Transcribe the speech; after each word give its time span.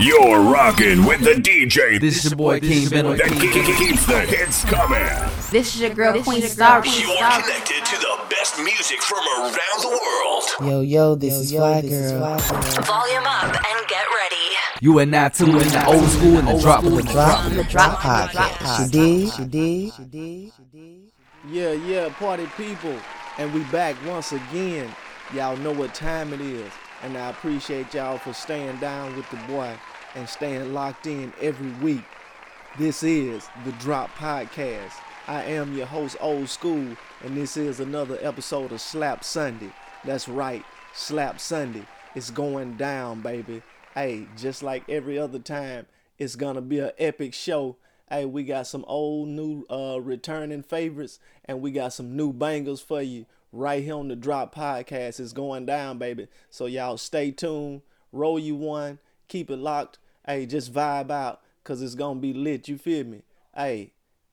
You're 0.00 0.40
rocking 0.40 1.04
with 1.04 1.20
the 1.20 1.34
DJ. 1.40 2.00
This 2.00 2.24
is 2.24 2.30
your 2.32 2.36
boy 2.36 2.58
King 2.58 2.88
Venom. 2.88 3.16
that 3.16 3.28
keep- 3.28 3.52
keeps 3.76 4.04
the 4.06 4.20
hits 4.22 4.64
coming. 4.64 5.06
This 5.52 5.74
is 5.74 5.80
your 5.82 5.90
girl 5.90 6.20
Queen 6.22 6.42
Star. 6.42 6.84
You're 6.84 7.16
connected 7.16 7.84
to 7.84 7.96
the 8.00 8.18
best 8.28 8.58
music 8.58 9.00
from 9.02 9.20
around 9.38 9.54
the 9.82 9.88
world. 9.88 10.70
Yo, 10.70 10.80
yo, 10.80 11.14
this 11.14 11.34
is 11.34 11.52
Fly 11.52 11.82
Girl. 11.82 12.18
Volume 12.18 13.24
up 13.24 13.44
and 13.44 13.86
get 13.88 14.04
ready. 14.20 14.56
You 14.80 14.98
and 14.98 15.12
now 15.12 15.28
two 15.28 15.46
in 15.46 15.68
the 15.68 15.84
old 15.86 16.08
school 16.08 16.38
and 16.38 16.48
the 16.48 16.58
drop 16.60 16.82
of 16.82 16.92
the 16.96 17.02
Drop 17.02 17.48
The 17.52 17.64
drop 17.64 17.98
podcast. 18.00 18.84
She 18.86 18.90
did, 18.90 19.32
she 19.32 19.44
did, 19.44 19.92
she 19.94 20.02
did, 20.04 20.52
she 20.56 20.62
did. 20.72 21.00
Yeah, 21.48 21.72
yeah, 21.72 22.08
party 22.14 22.46
people. 22.56 22.96
And 23.38 23.54
we 23.54 23.60
back 23.64 23.94
once 24.06 24.32
again. 24.32 24.88
Y'all 25.32 25.56
know 25.58 25.72
what 25.72 25.94
time 25.94 26.32
it 26.32 26.40
is. 26.40 26.72
And 27.02 27.18
I 27.18 27.28
appreciate 27.30 27.92
y'all 27.92 28.16
for 28.18 28.32
staying 28.32 28.78
down 28.78 29.14
with 29.14 29.28
the 29.30 29.36
boy 29.46 29.76
and 30.14 30.28
staying 30.28 30.72
locked 30.72 31.06
in 31.06 31.32
every 31.40 31.70
week. 31.84 32.04
This 32.78 33.02
is 33.02 33.48
the 33.64 33.72
Drop 33.72 34.10
Podcast. 34.10 34.92
I 35.26 35.42
am 35.44 35.76
your 35.76 35.86
host, 35.86 36.16
Old 36.20 36.48
School, 36.48 36.96
and 37.22 37.36
this 37.36 37.56
is 37.56 37.80
another 37.80 38.18
episode 38.20 38.72
of 38.72 38.80
Slap 38.80 39.24
Sunday. 39.24 39.70
That's 40.04 40.28
right, 40.28 40.64
Slap 40.92 41.40
Sunday. 41.40 41.86
It's 42.14 42.30
going 42.30 42.76
down, 42.76 43.22
baby. 43.22 43.62
Hey, 43.94 44.26
just 44.36 44.62
like 44.62 44.88
every 44.88 45.18
other 45.18 45.38
time, 45.38 45.86
it's 46.18 46.36
gonna 46.36 46.60
be 46.60 46.78
an 46.80 46.92
epic 46.98 47.34
show. 47.34 47.76
Hey, 48.08 48.24
we 48.24 48.44
got 48.44 48.66
some 48.66 48.84
old, 48.86 49.28
new, 49.28 49.64
uh, 49.70 49.98
returning 50.00 50.62
favorites, 50.62 51.18
and 51.44 51.60
we 51.60 51.72
got 51.72 51.92
some 51.92 52.16
new 52.16 52.32
bangers 52.32 52.80
for 52.80 53.00
you 53.02 53.26
right 53.50 53.82
here 53.82 53.94
on 53.94 54.08
the 54.08 54.16
Drop 54.16 54.54
Podcast. 54.54 55.20
It's 55.20 55.32
going 55.32 55.64
down, 55.64 55.98
baby. 55.98 56.28
So 56.50 56.66
y'all 56.66 56.98
stay 56.98 57.30
tuned, 57.30 57.82
roll 58.12 58.38
you 58.38 58.56
one, 58.56 58.98
keep 59.28 59.50
it 59.50 59.56
locked. 59.56 59.98
Hey, 60.26 60.46
just 60.46 60.72
vibe 60.72 61.10
out, 61.10 61.40
cause 61.64 61.82
it's 61.82 61.94
gonna 61.94 62.20
be 62.20 62.32
lit. 62.32 62.68
You 62.68 62.78
feel 62.78 63.04
me? 63.04 63.22
Hey, 63.54 63.92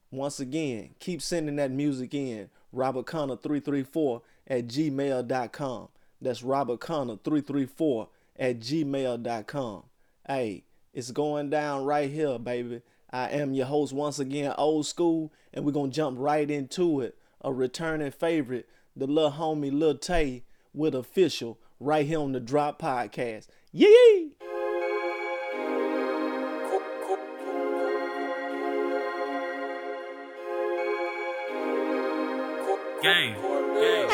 once 0.10 0.40
again, 0.40 0.96
keep 1.00 1.22
sending 1.22 1.58
that 1.58 1.72
music 1.72 2.14
in. 2.14 2.50
Robert 2.72 3.06
Connor 3.06 3.36
334 3.36 4.22
at 4.48 4.68
gmail.com. 4.68 5.88
That's 6.22 6.44
Robert 6.44 6.80
Connor 6.80 7.18
334 7.24 8.08
at 8.38 8.60
gmail.com. 8.60 9.84
Hey, 10.28 10.64
it's 10.94 11.12
going 11.12 11.50
down 11.50 11.84
right 11.86 12.10
here, 12.10 12.38
baby. 12.40 12.82
I 13.12 13.30
am 13.30 13.54
your 13.54 13.66
host 13.66 13.92
once 13.92 14.20
again, 14.20 14.54
old 14.58 14.86
school, 14.86 15.34
and 15.54 15.66
we're 15.66 15.72
gonna 15.72 15.92
jump 15.92 16.18
right 16.20 16.50
into 16.50 17.02
it. 17.02 17.18
A 17.42 17.52
returning 17.52 18.12
favorite, 18.12 18.70
the 18.96 19.08
little 19.08 19.32
homie 19.32 19.78
Lil 19.78 19.98
Tay 19.98 20.44
with 20.74 20.96
official 20.96 21.58
right 21.80 22.06
here 22.06 22.20
on 22.20 22.32
the 22.32 22.40
Drop 22.40 22.82
Podcast. 22.82 23.48
Yee! 23.72 24.32
Gang, 33.02 33.34
gang. 33.34 34.10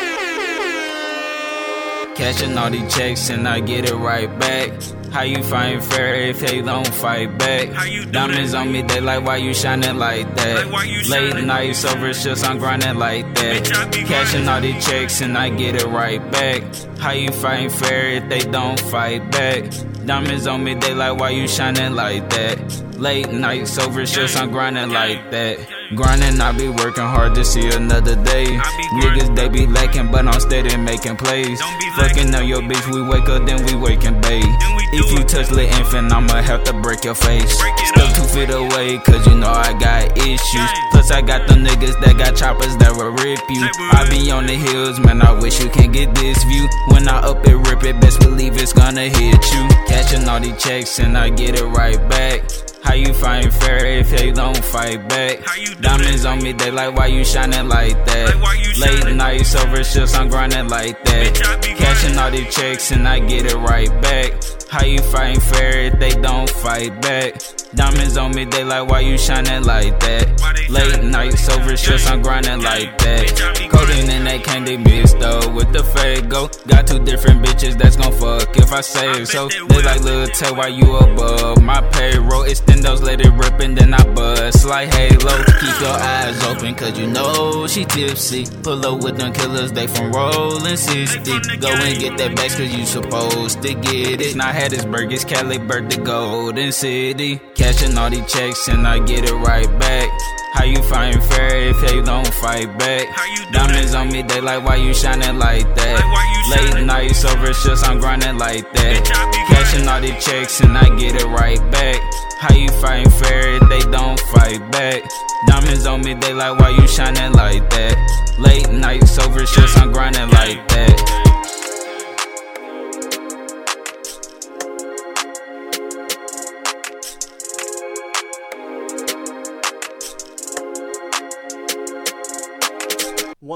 Cashing 2.16 2.58
all 2.58 2.70
these 2.70 2.96
checks 2.96 3.30
and 3.30 3.46
I 3.48 3.60
get 3.60 3.90
it 3.90 3.94
right 3.96 4.30
back. 4.40 4.72
How 5.12 5.24
you 5.24 5.44
find 5.44 5.84
fair 5.84 6.16
if 6.16 6.40
they 6.40 6.62
don't 6.62 6.88
fight 6.88 7.38
back? 7.38 7.68
Diamonds 8.12 8.54
on 8.54 8.72
me, 8.72 8.84
they 8.84 9.02
like 9.02 9.26
why 9.26 9.38
you 9.38 9.54
shining 9.54 9.98
like 9.98 10.34
that. 10.36 10.72
Late 11.10 11.44
nights 11.44 11.84
over 11.86 12.14
shifts, 12.14 12.44
I'm 12.46 12.60
grinding 12.60 12.96
like 12.98 13.36
that. 13.36 13.92
Cashing 13.92 14.48
all 14.48 14.62
these 14.62 14.86
checks 14.86 15.22
and 15.22 15.38
I 15.38 15.50
get 15.50 15.76
it 15.76 15.86
right 15.88 16.22
back. 16.32 16.64
How 16.98 17.12
you 17.12 17.32
find 17.32 17.70
fair 17.72 18.12
if 18.12 18.30
they 18.30 18.40
don't 18.40 18.80
fight 18.80 19.30
back? 19.32 19.66
Diamonds 20.08 20.48
on 20.48 20.64
me, 20.64 20.74
they 20.74 20.94
like 20.94 21.20
why 21.20 21.32
you 21.32 21.50
shining 21.50 21.94
like 21.94 22.30
that. 22.30 22.58
Late 22.98 23.30
nights 23.30 23.78
over 23.78 24.06
shifts, 24.06 24.38
I'm 24.38 24.52
grinding 24.52 24.90
like 24.90 25.30
that. 25.32 25.60
Grinding, 25.95 26.40
I 26.40 26.54
be 26.54 26.70
working 26.70 27.04
hard 27.04 27.36
to 27.36 27.44
see 27.44 27.68
another 27.68 28.16
day. 28.23 28.46
Niggas, 28.46 29.36
they 29.36 29.50
be 29.50 29.67
lacking, 29.67 30.10
but 30.10 30.26
I'm 30.26 30.40
steady 30.40 30.78
making 30.78 31.17
plays. 31.17 31.60
Fucking 31.98 32.34
up 32.34 32.46
your 32.46 32.62
bitch, 32.62 32.88
we 32.94 33.02
wake 33.02 33.28
up, 33.28 33.46
then 33.46 33.66
we 33.66 33.76
wake 33.76 34.06
and 34.06 34.22
bathe. 34.22 34.46
If 34.94 35.12
you 35.12 35.26
touch 35.26 35.50
the 35.50 35.67
infant, 35.67 36.14
I'ma 36.14 36.42
have 36.42 36.64
to 36.64 36.73
break 36.73 37.04
your 37.04 37.16
face. 37.16 37.52
Still 37.60 38.07
away, 38.45 38.98
cause 38.99 39.25
you 39.25 39.36
know 39.36 39.49
I 39.49 39.73
got 39.80 40.17
issues. 40.17 40.70
Plus, 40.92 41.11
I 41.11 41.21
got 41.21 41.48
them 41.48 41.64
niggas 41.64 41.99
that 42.02 42.17
got 42.17 42.36
choppers 42.36 42.77
that 42.77 42.93
will 42.95 43.11
rip 43.11 43.39
you. 43.49 43.65
I 43.92 44.08
be 44.09 44.30
on 44.31 44.45
the 44.45 44.53
hills, 44.53 44.99
man, 44.99 45.21
I 45.21 45.31
wish 45.39 45.61
you 45.61 45.70
can 45.70 45.92
get 45.92 46.14
this 46.15 46.43
view. 46.43 46.67
When 46.89 47.08
I 47.08 47.17
up 47.20 47.45
it, 47.45 47.55
rip 47.55 47.83
it, 47.83 47.99
best 47.99 48.20
believe 48.20 48.58
it's 48.58 48.73
gonna 48.73 49.09
hit 49.09 49.43
you. 49.53 49.67
Catching 49.87 50.27
all 50.30 50.39
these 50.39 50.61
checks, 50.61 50.99
and 50.99 51.17
I 51.17 51.30
get 51.30 51.59
it 51.59 51.65
right 51.65 51.99
back. 52.09 52.42
How 52.83 52.93
you 52.93 53.14
find 53.14 53.53
fair 53.53 53.86
if 53.86 54.11
they 54.11 54.31
don't 54.31 54.64
fight 54.64 55.09
back? 55.09 55.39
Diamonds 55.81 56.23
on 56.23 56.42
me, 56.42 56.54
they 56.54 56.71
like 56.71 56.95
why 56.95 57.08
you 57.08 57.25
shining 57.25 57.67
like 57.67 58.05
that. 58.05 58.37
Late 58.80 59.14
nights 59.14 59.55
over 59.55 59.83
shifts, 59.83 60.15
I'm 60.15 60.30
grinding 60.30 60.69
like 60.69 61.04
that. 61.04 61.36
Cashing 61.77 62.17
all 62.17 62.31
these 62.31 62.54
checks 62.55 62.92
and 62.92 63.05
I 63.05 63.19
get 63.19 63.45
it 63.45 63.55
right 63.55 63.89
back. 64.02 64.57
How 64.70 64.83
you 64.86 65.00
find 65.00 65.42
fair 65.42 65.86
if 65.86 66.00
they 66.00 66.11
don't 66.11 66.50
fight 66.50 67.02
back? 67.02 67.42
Diamonds 67.73 68.17
on 68.17 68.36
me, 68.36 68.45
they 68.45 68.64
like 68.64 68.88
why 68.89 69.00
you 69.00 69.17
shining 69.17 69.64
like 69.64 70.00
that. 70.02 70.70
Late 70.70 71.04
nights 71.04 71.50
over 71.50 71.76
shifts, 71.78 72.08
I'm 72.08 72.22
grinding 72.22 72.61
like 72.61 72.98
that. 73.00 73.70
Codeine 73.72 74.10
in 74.10 74.23
that 74.26 74.44
candy 74.44 74.78
mixed 74.78 75.17
up 75.17 75.54
with 75.54 75.72
the 75.72 75.80
Fago. 75.80 76.50
Got 76.67 76.88
two 76.88 77.04
different 77.04 77.45
bitches 77.45 77.78
that's 77.78 77.95
gon' 77.95 78.11
fuck 78.14 78.55
if 78.58 78.72
I 78.72 78.82
say 78.82 79.26
so. 79.26 79.48
They 79.48 79.82
like 79.82 80.02
little 80.02 80.28
tell 80.28 80.55
why 80.55 80.67
you 80.67 80.98
above 80.98 81.64
my 81.64 81.82
payroll. 81.92 82.44
Extendos 82.44 83.02
let 83.02 83.22
it 83.22 83.32
rip 83.32 83.60
and 83.60 83.78
then 83.78 83.94
I 83.94 84.04
bust 84.14 84.27
like 84.67 84.94
Halo. 84.94 85.44
Keep 85.60 85.82
your 85.82 85.98
eyes 85.98 86.44
open 86.44 86.76
cause 86.76 86.98
you 87.00 87.08
know 87.08 87.66
she 87.67 87.86
tipsy. 87.86 88.45
Pull 88.64 88.86
up 88.86 89.04
with 89.04 89.17
them 89.17 89.33
killers, 89.33 89.72
they 89.72 89.88
from 89.88 90.11
rolling 90.11 90.78
60. 90.78 91.58
Go 91.58 91.70
and 91.70 92.00
get 92.00 92.17
that 92.17 92.36
bags 92.36 92.55
cause 92.55 92.73
you 92.73 92.86
supposed 92.86 93.61
to 93.61 93.73
get 93.73 94.22
it. 94.22 94.36
Now 94.36 94.52
had 94.52 94.72
his 94.72 94.86
burgers, 94.86 95.26
Cali 95.26 95.58
the 95.58 96.02
golden 96.04 96.72
city. 96.72 97.39
Cashing 97.55 97.98
all 97.98 98.10
these 98.10 98.32
checks 98.32 98.67
and 98.67 98.88
I 98.88 99.00
get 99.00 99.26
it 99.26 99.33
right 99.33 99.70
back. 99.80 100.10
How 100.58 100.64
you 100.64 100.82
find 100.82 101.23
fair 101.23 101.70
if 101.70 101.80
they 101.82 102.02
don't 102.02 102.34
fight 102.34 102.76
back? 102.80 103.06
Diamonds 103.52 103.94
on 103.94 104.10
me, 104.10 104.23
they 104.23 104.42
like 104.42 104.66
why 104.66 104.78
you 104.78 104.92
shining 104.92 105.38
like 105.38 105.76
that. 105.76 106.02
Late 106.50 106.84
nights 106.84 107.23
over 107.26 107.54
shifts, 107.54 107.84
I'm 107.84 108.00
grinding 108.00 108.40
like 108.40 108.73
that. 108.73 109.06
Cashing 109.50 109.88
all 109.88 110.02
the 110.02 110.17
checks 110.20 110.60
and 110.62 110.76
I 110.76 110.90
get 110.98 111.14
it 111.14 111.28
right 111.28 111.62
back. 111.70 112.02
How 112.40 112.56
you 112.56 112.70
find 112.82 113.06
fair 113.14 113.54
if 113.58 113.70
they 113.70 113.82
don't 113.92 114.20
fight 114.34 114.72
back? 114.72 115.04
Diamonds 115.46 115.86
on 115.86 116.02
me, 116.02 116.16
they 116.16 116.34
like 116.34 116.58
why 116.58 116.70
you 116.70 116.88
shining 116.88 117.34
like 117.34 117.70
that. 117.70 117.96
Late 118.40 118.72
nights 118.72 119.20
over 119.20 119.46
shifts, 119.46 119.78
I'm 119.78 119.92
grinding 119.92 120.32
like 120.32 120.67
that. 120.70 121.27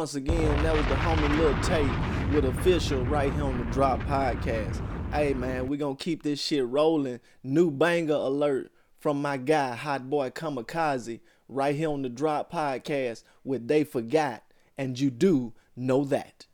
Once 0.01 0.15
again, 0.15 0.63
that 0.63 0.75
was 0.75 0.83
the 0.87 0.95
homie 0.95 1.37
Lil 1.37 1.55
Tay 1.61 1.87
with 2.33 2.43
official 2.43 3.05
right 3.05 3.31
here 3.31 3.43
on 3.43 3.59
the 3.59 3.65
Drop 3.65 3.99
Podcast. 3.99 4.81
Hey 5.13 5.35
man, 5.35 5.67
we 5.67 5.77
gonna 5.77 5.95
keep 5.95 6.23
this 6.23 6.41
shit 6.41 6.65
rolling. 6.65 7.19
New 7.43 7.69
banger 7.69 8.15
alert 8.15 8.71
from 8.97 9.21
my 9.21 9.37
guy, 9.37 9.75
Hot 9.75 10.09
Boy 10.09 10.31
Kamikaze, 10.31 11.19
right 11.47 11.75
here 11.75 11.89
on 11.89 12.01
the 12.01 12.09
Drop 12.09 12.51
Podcast 12.51 13.23
with 13.43 13.67
They 13.67 13.83
Forgot, 13.83 14.41
and 14.75 14.99
you 14.99 15.11
do 15.11 15.53
know 15.75 16.03
that. 16.05 16.47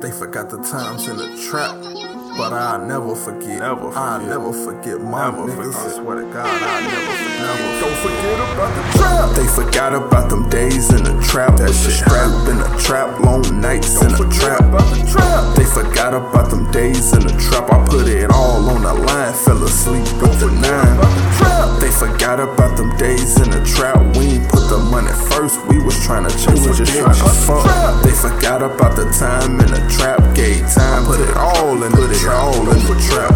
They 0.00 0.12
forgot 0.12 0.48
the 0.48 0.58
times 0.58 1.08
in 1.08 1.16
the 1.16 1.48
trap. 1.50 2.19
But 2.36 2.52
I'll 2.52 2.86
never 2.86 3.14
forget. 3.14 3.58
Never 3.58 3.90
forget. 3.90 3.96
I'll 3.96 4.20
never 4.20 4.52
forget 4.52 5.00
my 5.00 5.30
never 5.30 5.48
niggas. 5.48 5.74
Forget. 5.74 5.92
I 5.92 6.02
swear 6.02 6.16
to 6.16 6.32
God, 6.32 6.46
I'll 6.46 6.82
never 6.82 7.12
forget. 7.16 7.40
Never. 7.40 7.80
Don't 7.80 7.98
forget 8.04 8.38
about 8.40 8.70
the 8.76 8.98
trap. 8.98 9.36
They 9.36 9.46
forgot 9.46 9.94
about 9.94 10.30
them 10.30 10.48
days 10.48 10.92
in 10.92 11.04
the 11.04 11.20
trap. 11.22 11.56
That 11.56 11.72
shit 11.72 11.92
strap 11.92 12.48
in 12.48 12.58
the 12.58 12.70
trap. 12.78 13.20
Long 13.20 13.60
nights 13.60 13.94
Don't 14.00 14.12
in 14.12 14.28
the 14.28 14.34
trap. 14.34 14.60
About 14.60 14.88
the 14.94 15.02
trap. 15.10 15.56
They 15.56 15.64
forgot 15.64 16.14
about 16.14 16.50
them 16.50 16.70
days 16.70 17.12
in 17.12 17.20
the 17.26 17.34
trap. 17.38 17.70
I 17.72 17.84
put 17.86 18.06
it 18.06 18.30
all 18.30 18.68
on 18.68 18.82
the 18.82 18.94
line. 18.94 19.34
Fell 19.34 19.62
asleep 19.64 20.06
with 20.20 20.38
the 20.40 20.50
nine. 20.50 20.96
The 20.96 21.08
trap. 21.38 21.80
They 21.80 21.90
forgot 21.90 22.40
about 22.40 22.76
them 22.76 22.96
days 22.96 23.40
in 23.40 23.50
the 23.50 23.64
trap. 23.64 23.98
We 24.16 24.38
ain't 24.38 24.48
put 24.48 24.59
the 24.80 24.90
money 24.90 25.12
first. 25.30 25.60
We 25.68 25.82
was 25.82 25.96
trying 26.04 26.24
to 26.24 26.32
chase. 26.32 26.66
We 26.66 26.72
just 26.72 26.96
trying 26.96 27.14
to 27.14 27.30
fuck. 27.46 27.64
They 28.02 28.12
forgot 28.12 28.62
about 28.62 28.96
the 28.96 29.06
time 29.12 29.60
in 29.60 29.68
the 29.68 29.80
trap. 29.92 30.18
Gave 30.34 30.64
time. 30.72 31.04
Put 31.04 31.20
it 31.20 31.36
all 31.36 31.82
in 31.82 31.92
the 31.92 32.08
trap 32.20 32.40
all 32.40 32.70
in 32.70 32.80
the 32.88 32.96
trap. 33.08 33.32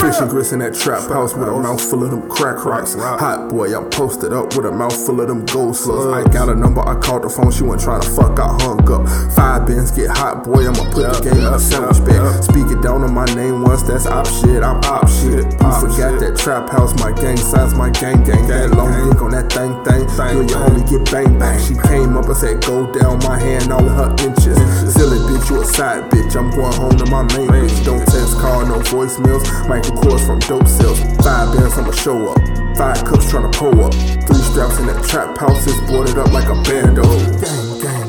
Fish 0.00 0.20
and 0.20 0.30
grits 0.30 0.52
in 0.52 0.58
that 0.60 0.74
trap 0.74 1.08
house 1.08 1.34
with 1.34 1.48
a 1.48 1.52
mouth 1.52 1.80
full 1.80 2.04
of 2.04 2.10
them 2.10 2.28
crack 2.28 2.64
rocks. 2.64 2.94
Hot 2.94 3.48
boy, 3.48 3.74
I'm 3.76 3.90
posted 3.90 4.32
up 4.32 4.56
with 4.56 4.66
a 4.66 4.72
mouth 4.72 4.94
full 4.94 5.20
of 5.20 5.28
them 5.28 5.44
ghost 5.46 5.84
slugs. 5.84 6.12
I 6.12 6.30
got 6.32 6.48
a 6.48 6.54
number, 6.54 6.80
I 6.80 6.94
called 7.00 7.24
the 7.24 7.30
phone, 7.30 7.50
she 7.50 7.62
wasn't 7.62 7.82
trying 7.82 8.02
to 8.02 8.10
fuck, 8.10 8.38
I 8.38 8.48
hung 8.62 8.84
up. 8.90 9.08
Five 9.34 9.66
bins 9.66 9.90
get 9.90 10.10
hot, 10.10 10.44
boy, 10.44 10.68
I'ma 10.68 10.84
put 10.92 11.12
the 11.12 11.20
game 11.24 11.40
in 11.40 11.52
a 11.52 11.58
sandwich 11.58 12.04
bag. 12.04 12.42
Speak 12.44 12.68
it 12.70 12.82
down 12.82 13.02
on 13.02 13.12
my 13.14 13.26
name 13.34 13.62
once, 13.62 13.82
that's 13.82 14.06
op 14.06 14.26
shit, 14.26 14.62
I'm 14.62 14.78
op 14.84 15.08
shit. 15.08 15.44
You 15.44 15.72
forgot 15.80 16.20
that 16.20 16.36
trap 16.38 16.68
house, 16.70 16.92
my 17.00 17.12
gang 17.12 17.36
size, 17.36 17.74
my 17.74 17.90
gang 17.90 18.22
gang. 18.24 18.46
That 18.46 18.70
long 18.72 18.92
dick 19.10 19.22
on 19.22 19.30
that 19.32 19.50
thing 19.52 19.72
thing, 19.84 20.04
you 20.04 20.44
your 20.48 20.60
homie 20.62 20.83
get 20.88 21.10
bang 21.10 21.38
bang. 21.38 21.58
She 21.60 21.74
came 21.88 22.16
up 22.16 22.26
and 22.26 22.36
said, 22.36 22.62
go 22.64 22.90
down 22.92 23.18
my 23.20 23.38
hand, 23.38 23.72
all 23.72 23.82
her 23.82 24.10
inches. 24.20 24.58
Silly 24.92 25.18
bitch, 25.18 25.50
you 25.50 25.62
a 25.62 25.64
side 25.64 26.10
bitch, 26.10 26.36
I'm 26.36 26.50
going 26.50 26.72
home 26.74 26.96
to 26.98 27.06
my 27.06 27.22
main 27.34 27.48
bitch. 27.48 27.84
Don't 27.84 28.04
text, 28.04 28.38
call, 28.38 28.66
no 28.66 28.78
voicemails. 28.90 29.44
Michael 29.68 29.96
Kors 29.96 30.26
from 30.26 30.38
dope 30.40 30.68
sales. 30.68 31.00
Five 31.22 31.56
bands, 31.56 31.78
I'ma 31.78 31.92
show 31.92 32.28
up. 32.32 32.38
Five 32.76 33.04
cups 33.04 33.32
tryna 33.32 33.52
pull 33.52 33.84
up. 33.84 33.94
Three 33.94 34.42
straps 34.42 34.78
in 34.78 34.86
that 34.86 35.04
trap 35.04 35.38
house 35.38 35.66
is 35.66 35.80
boarded 35.90 36.18
up 36.18 36.32
like 36.32 36.48
a 36.48 36.54
bando. 36.62 37.02
Gang, 37.40 37.80
gang. 37.80 38.03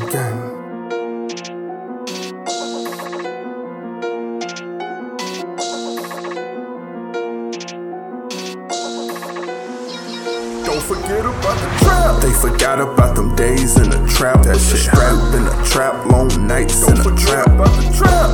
Trap. 14.16 14.42
That 14.44 14.56
shit 14.56 14.80
strapped 14.80 15.34
in 15.36 15.44
the 15.44 15.56
trap, 15.68 16.06
long 16.06 16.32
nights 16.46 16.88
in 16.88 16.96
the 16.96 17.12
trap. 17.20 17.52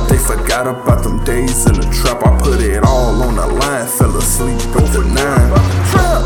They 0.07 0.17
forgot 0.17 0.65
about 0.65 1.03
them 1.03 1.23
days 1.25 1.65
in 1.67 1.75
the 1.75 1.87
trap. 1.91 2.23
I 2.23 2.39
put 2.39 2.61
it 2.61 2.83
all 2.83 3.21
on 3.21 3.35
the 3.35 3.47
line, 3.47 3.87
fell 3.87 4.15
asleep 4.15 4.63
with 4.73 4.93
the 4.93 5.03
nine. 5.03 5.51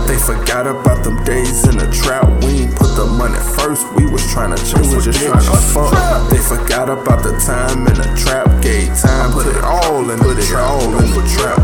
They 0.07 0.17
forgot 0.17 0.67
about 0.67 1.03
them 1.03 1.23
days 1.23 1.67
in 1.67 1.77
the 1.77 1.89
trap. 1.91 2.27
We 2.43 2.69
ain't 2.69 2.75
put 2.75 2.86
the 3.07 3.13
money 3.13 3.39
first. 3.55 3.85
We 3.95 4.09
was 4.11 4.23
trying 4.31 4.55
to 4.55 4.59
chase, 4.63 4.93
we 4.93 5.01
just 5.01 5.23
trying 5.23 5.43
to 5.43 5.57
fuck. 5.73 5.91
They 6.29 6.37
forgot 6.37 6.89
about 6.89 7.23
the 7.23 7.33
time 7.39 7.87
in 7.87 7.93
the 7.95 8.07
trap. 8.19 8.47
gate. 8.61 8.91
time, 8.95 9.31
put 9.31 9.47
it 9.47 9.63
all 9.63 10.09
in 10.09 10.19
the 10.19 10.35
trap. 10.47 10.69
All 10.69 10.99
in 10.99 11.09
the 11.15 11.23
trap. 11.35 11.59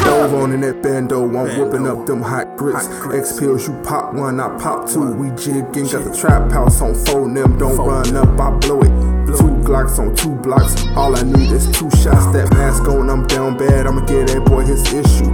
Stove 0.00 0.34
on 0.34 0.52
in 0.52 0.60
that 0.62 0.82
bando, 0.82 1.24
I'm 1.24 1.58
whipping 1.58 1.86
up 1.86 2.06
them 2.06 2.22
hot 2.22 2.56
grits. 2.56 2.88
X 3.12 3.38
pills, 3.38 3.66
you 3.66 3.74
pop 3.84 4.14
one, 4.14 4.40
I 4.40 4.48
pop 4.58 4.88
two. 4.88 5.14
We 5.14 5.30
jigging, 5.36 5.88
got 5.88 6.04
the 6.04 6.16
trap 6.16 6.50
house 6.50 6.80
on 6.80 6.94
phone. 6.94 7.34
Them 7.34 7.58
don't 7.58 7.76
run 7.76 8.16
up, 8.16 8.40
I 8.40 8.50
blow 8.58 8.80
it. 8.80 9.16
Two 9.26 9.56
Glocks 9.66 9.98
on 9.98 10.14
two 10.14 10.30
blocks. 10.36 10.86
All 10.94 11.16
I 11.16 11.22
need 11.24 11.50
is 11.50 11.66
two 11.72 11.90
shots. 11.90 12.26
That 12.30 12.48
mask 12.52 12.86
on, 12.86 13.10
I'm 13.10 13.26
down 13.26 13.58
bad. 13.58 13.88
I'ma 13.88 14.06
get 14.06 14.28
that 14.28 14.44
boy 14.44 14.64
his 14.64 14.80
issue. 14.94 15.26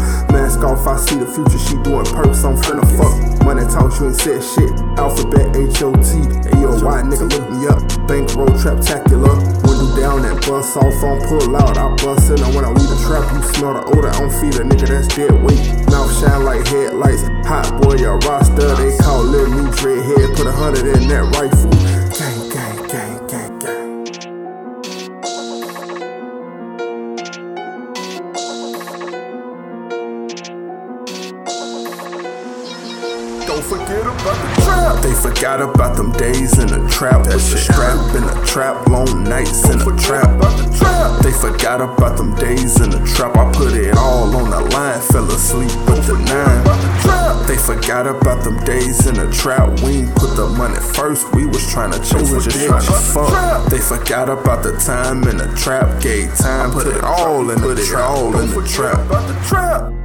Mask 0.52 0.64
off, 0.64 0.86
I 0.86 0.96
see 1.00 1.16
the 1.16 1.24
future. 1.24 1.58
She 1.58 1.76
doing 1.80 2.04
perks, 2.04 2.44
I'm 2.44 2.56
finna 2.60 2.84
fuck. 2.96 3.16
Money 3.44 3.64
talk, 3.72 3.88
you 3.98 4.12
ain't 4.12 4.16
said 4.16 4.44
shit. 4.44 4.68
Alphabet 5.00 5.56
H 5.56 5.80
O 5.80 5.92
T. 5.96 6.28
A-O-Y, 6.60 6.98
nigga, 7.08 7.24
look 7.24 7.48
me 7.48 7.64
up. 7.72 7.80
Bankroll 8.06 8.52
traptacular. 8.60 9.32
Window 9.64 9.96
down 9.96 10.24
and 10.28 10.36
bust 10.44 10.76
off 10.76 11.02
on 11.04 11.20
pull 11.24 11.56
out. 11.56 11.78
I 11.78 11.88
bust 11.96 12.28
in, 12.28 12.42
and 12.44 12.54
when 12.54 12.64
I 12.64 12.68
leave 12.68 12.88
the 12.88 13.00
trap, 13.00 13.24
you 13.32 13.40
smell 13.54 13.80
the 13.80 13.84
odor. 13.96 14.12
I 14.12 14.18
don't 14.20 14.34
feed 14.40 14.60
a 14.60 14.64
nigga 14.64 14.88
that's 14.92 15.08
dead 15.08 15.32
weight. 15.40 15.88
Mouth 15.88 16.12
shine 16.20 16.44
like 16.44 16.66
headlights. 16.68 17.24
Hot 17.48 17.80
boy, 17.80 17.96
a 18.04 18.16
roster. 18.28 18.76
They 18.76 18.92
call 19.00 19.24
Lil 19.24 19.48
Me 19.48 19.70
Dreadhead. 19.72 20.36
Put 20.36 20.46
a 20.46 20.52
hundred 20.52 20.84
in 20.84 21.08
that 21.08 21.24
rifle. 21.32 21.72
Gang, 22.12 22.41
trap. 35.42 35.58
They 35.58 35.66
forgot 35.66 35.74
about 35.74 35.96
them 35.96 36.12
days 36.12 36.58
in 36.58 36.68
the 36.68 36.88
trap. 36.88 37.24
That 37.24 37.40
shit 37.40 37.58
strapped 37.58 38.14
in 38.14 38.22
the 38.26 38.46
trap, 38.46 38.86
long 38.86 39.24
nights 39.24 39.68
in 39.68 39.78
the 39.78 39.96
trap. 39.98 40.30
They 41.22 41.32
forgot 41.32 41.80
about 41.80 42.16
them 42.16 42.34
days 42.36 42.80
in 42.80 42.90
the 42.90 43.00
trap. 43.14 43.36
I 43.36 43.50
put 43.52 43.74
it 43.74 43.96
all 43.96 44.34
on 44.36 44.50
the 44.50 44.60
line, 44.70 45.00
fell 45.00 45.28
asleep 45.30 45.72
with 45.88 46.06
the 46.06 46.18
nine. 46.30 47.46
They 47.46 47.56
forgot 47.56 48.06
about 48.06 48.44
them 48.44 48.62
days 48.64 49.06
in 49.06 49.14
the 49.14 49.30
trap. 49.32 49.80
We 49.80 50.06
ain't 50.06 50.14
put 50.14 50.36
the 50.36 50.48
money 50.48 50.80
first. 50.94 51.34
We 51.34 51.46
was 51.46 51.68
trying 51.70 51.92
to 51.92 51.98
chase, 51.98 52.30
we 52.30 52.38
just 52.38 52.66
trying 52.66 52.86
to 52.86 52.92
fuck. 52.92 53.68
They 53.68 53.80
forgot 53.80 54.28
about 54.28 54.62
the 54.62 54.76
time 54.78 55.24
in 55.24 55.38
the 55.38 55.48
trap. 55.56 56.00
Gave 56.00 56.34
time, 56.36 56.70
put 56.70 56.86
it 56.86 57.02
all 57.02 57.50
in 57.50 57.60
the 57.60 57.74
trap. 57.84 58.10
All 58.10 58.38
in 58.38 58.48
the 58.50 58.62
trap. 58.68 60.01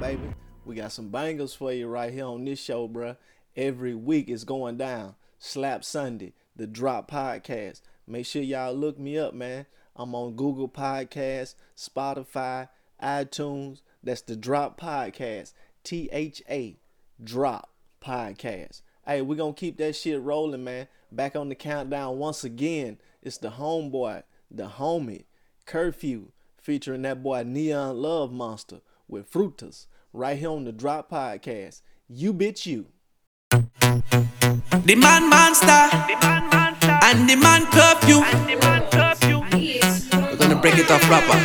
Baby, 0.00 0.34
we 0.66 0.74
got 0.74 0.92
some 0.92 1.08
bangers 1.08 1.54
for 1.54 1.72
you 1.72 1.86
right 1.86 2.12
here 2.12 2.26
on 2.26 2.44
this 2.44 2.62
show, 2.62 2.86
bruh. 2.86 3.16
Every 3.56 3.94
week 3.94 4.28
is 4.28 4.44
going 4.44 4.76
down. 4.76 5.14
Slap 5.38 5.84
Sunday, 5.84 6.34
the 6.54 6.66
Drop 6.66 7.10
Podcast. 7.10 7.80
Make 8.06 8.26
sure 8.26 8.42
y'all 8.42 8.74
look 8.74 8.98
me 8.98 9.16
up, 9.18 9.32
man. 9.32 9.66
I'm 9.94 10.14
on 10.14 10.36
Google 10.36 10.68
Podcasts, 10.68 11.54
Spotify, 11.76 12.68
iTunes. 13.02 13.80
That's 14.02 14.20
the 14.20 14.36
Drop 14.36 14.78
Podcast. 14.78 15.54
T 15.82 16.10
H 16.12 16.42
A 16.50 16.76
Drop 17.22 17.70
Podcast. 18.04 18.82
Hey, 19.06 19.22
we're 19.22 19.36
gonna 19.36 19.54
keep 19.54 19.78
that 19.78 19.96
shit 19.96 20.20
rolling, 20.20 20.64
man. 20.64 20.88
Back 21.10 21.36
on 21.36 21.48
the 21.48 21.54
countdown 21.54 22.18
once 22.18 22.44
again. 22.44 22.98
It's 23.22 23.38
the 23.38 23.50
homeboy, 23.50 24.24
the 24.50 24.64
homie, 24.68 25.24
Curfew, 25.64 26.32
featuring 26.58 27.02
that 27.02 27.22
boy 27.22 27.44
Neon 27.44 27.96
Love 27.96 28.30
Monster 28.30 28.80
with 29.08 29.30
Frutas, 29.30 29.86
right 30.12 30.38
here 30.38 30.50
on 30.50 30.64
the 30.64 30.72
Drop 30.72 31.10
Podcast. 31.10 31.82
You 32.08 32.32
bitch 32.34 32.66
you. 32.66 32.86
The 33.50 34.94
man 34.96 35.28
monster 35.28 35.88
and 37.06 37.28
the 37.28 37.36
man 37.36 37.66
curfew. 37.70 38.20
We're 40.30 40.36
gonna 40.36 40.60
break 40.60 40.78
it 40.78 40.90
off 40.90 41.02
proper. 41.02 41.38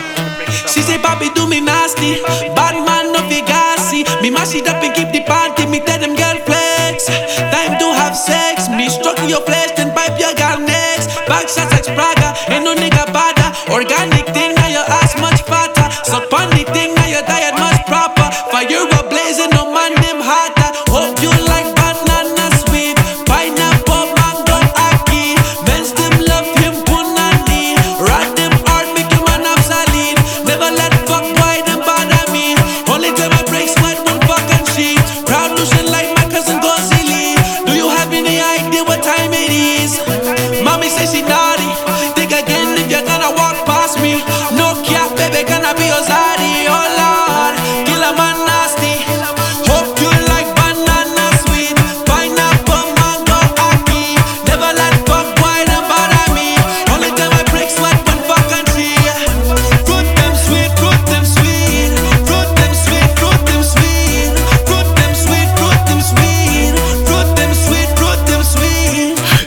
She 0.67 0.81
say, 0.81 0.97
Papi, 0.97 1.33
do 1.33 1.47
me 1.47 1.61
nasty. 1.61 2.21
Bad 2.55 2.75
man, 2.85 3.13
no 3.13 3.21
be 3.29 3.41
gassy. 3.41 4.03
Me 4.21 4.29
mash 4.29 4.55
it 4.55 4.67
up 4.67 4.83
and 4.83 4.93
keep 4.93 5.11
the 5.11 5.23
party. 5.27 5.65
Me 5.65 5.79
tell 5.79 5.99
them 5.99 6.15
girl 6.15 6.37
flex. 6.45 7.05
Time 7.07 7.77
to 7.79 7.87
have 7.93 8.15
sex. 8.15 8.69
Me 8.69 8.89
stroking 8.89 9.29
your 9.29 9.41
flesh, 9.41 9.71
then 9.77 9.93
pipe 9.93 10.19
your 10.19 10.33
girl 10.35 10.59
next. 10.59 11.07
Back 11.27 11.47
shots 11.47 11.71
like 11.71 11.85
Spragga. 11.85 12.35
Ain't 12.49 12.63
no 12.63 12.75
nigga 12.75 12.90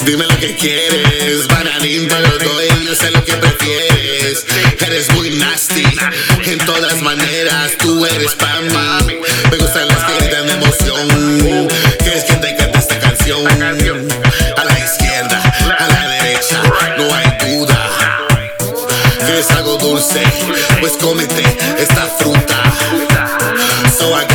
Dime 0.05 0.27
lo 0.27 0.39
que 0.39 0.55
quieres, 0.57 1.49
bananín 1.49 2.07
te 2.09 2.21
lo 2.21 2.39
doy, 2.39 2.69
yo 2.87 2.95
sé 2.95 3.11
lo 3.11 3.25
que 3.25 3.33
prefieres. 3.35 4.45
Eres 4.87 5.11
muy 5.13 5.31
nasty, 5.31 5.83
en 6.45 6.59
todas 6.67 7.01
maneras 7.01 7.73
tú 7.79 8.05
eres 8.05 8.35
pa' 8.35 8.61
mí. 8.61 9.15
Me 9.51 9.57
gustan 9.57 9.89
las 9.89 10.05
que 10.05 10.29
de 10.29 10.53
emoción, 10.53 11.69
que 11.99 12.19
es 12.19 12.25
quien 12.25 12.41
te 12.41 12.55
canta 12.55 12.79
esta 12.79 12.99
canción. 12.99 13.47
A 13.63 14.65
la 14.65 14.79
izquierda, 14.79 15.43
a 15.79 15.89
la 15.89 16.09
derecha, 16.09 16.63
no 16.99 17.15
hay 17.15 17.57
duda. 17.57 17.91
¿Quieres 19.25 19.51
algo 19.53 19.79
dulce? 19.79 20.23
Pues 20.81 20.93
cómete 21.01 21.43
esta 21.79 22.03
fruta. 22.19 22.63
So 23.99 24.15
I 24.15 24.34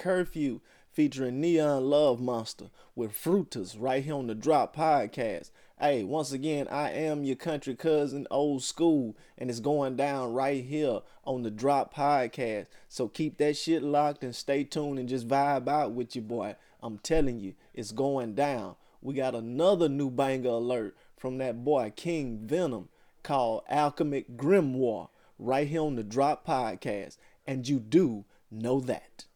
Curfew 0.00 0.60
featuring 0.90 1.42
Neon 1.42 1.90
Love 1.90 2.22
Monster 2.22 2.70
with 2.94 3.12
Frutas 3.12 3.76
right 3.78 4.02
here 4.02 4.14
on 4.14 4.28
the 4.28 4.34
Drop 4.34 4.74
Podcast. 4.74 5.50
Hey, 5.78 6.04
once 6.04 6.32
again, 6.32 6.68
I 6.68 6.90
am 6.92 7.22
your 7.22 7.36
country 7.36 7.74
cousin, 7.74 8.26
old 8.30 8.62
school, 8.62 9.14
and 9.36 9.50
it's 9.50 9.60
going 9.60 9.96
down 9.96 10.32
right 10.32 10.64
here 10.64 11.00
on 11.26 11.42
the 11.42 11.50
Drop 11.50 11.94
Podcast. 11.94 12.68
So 12.88 13.08
keep 13.08 13.36
that 13.36 13.58
shit 13.58 13.82
locked 13.82 14.24
and 14.24 14.34
stay 14.34 14.64
tuned 14.64 14.98
and 14.98 15.06
just 15.06 15.28
vibe 15.28 15.68
out 15.68 15.92
with 15.92 16.16
your 16.16 16.24
boy. 16.24 16.56
I'm 16.82 16.96
telling 16.96 17.38
you, 17.38 17.52
it's 17.74 17.92
going 17.92 18.34
down. 18.34 18.76
We 19.02 19.12
got 19.12 19.34
another 19.34 19.90
new 19.90 20.08
banger 20.08 20.48
alert 20.48 20.96
from 21.18 21.36
that 21.38 21.62
boy 21.62 21.92
King 21.94 22.38
Venom 22.42 22.88
called 23.22 23.64
Alchemic 23.68 24.34
Grimoire 24.38 25.10
right 25.38 25.68
here 25.68 25.82
on 25.82 25.96
the 25.96 26.02
Drop 26.02 26.46
Podcast. 26.46 27.18
And 27.46 27.68
you 27.68 27.78
do 27.78 28.24
know 28.50 28.80
that. 28.80 29.26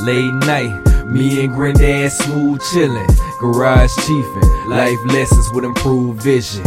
Late 0.00 0.32
night, 0.46 0.87
me 1.08 1.44
and 1.44 1.54
Granddad 1.54 2.12
smooth 2.12 2.60
chillin', 2.60 3.06
garage 3.40 3.94
chiefin', 4.06 4.68
life 4.68 4.98
lessons 5.06 5.50
with 5.52 5.64
improved 5.64 6.22
vision. 6.22 6.64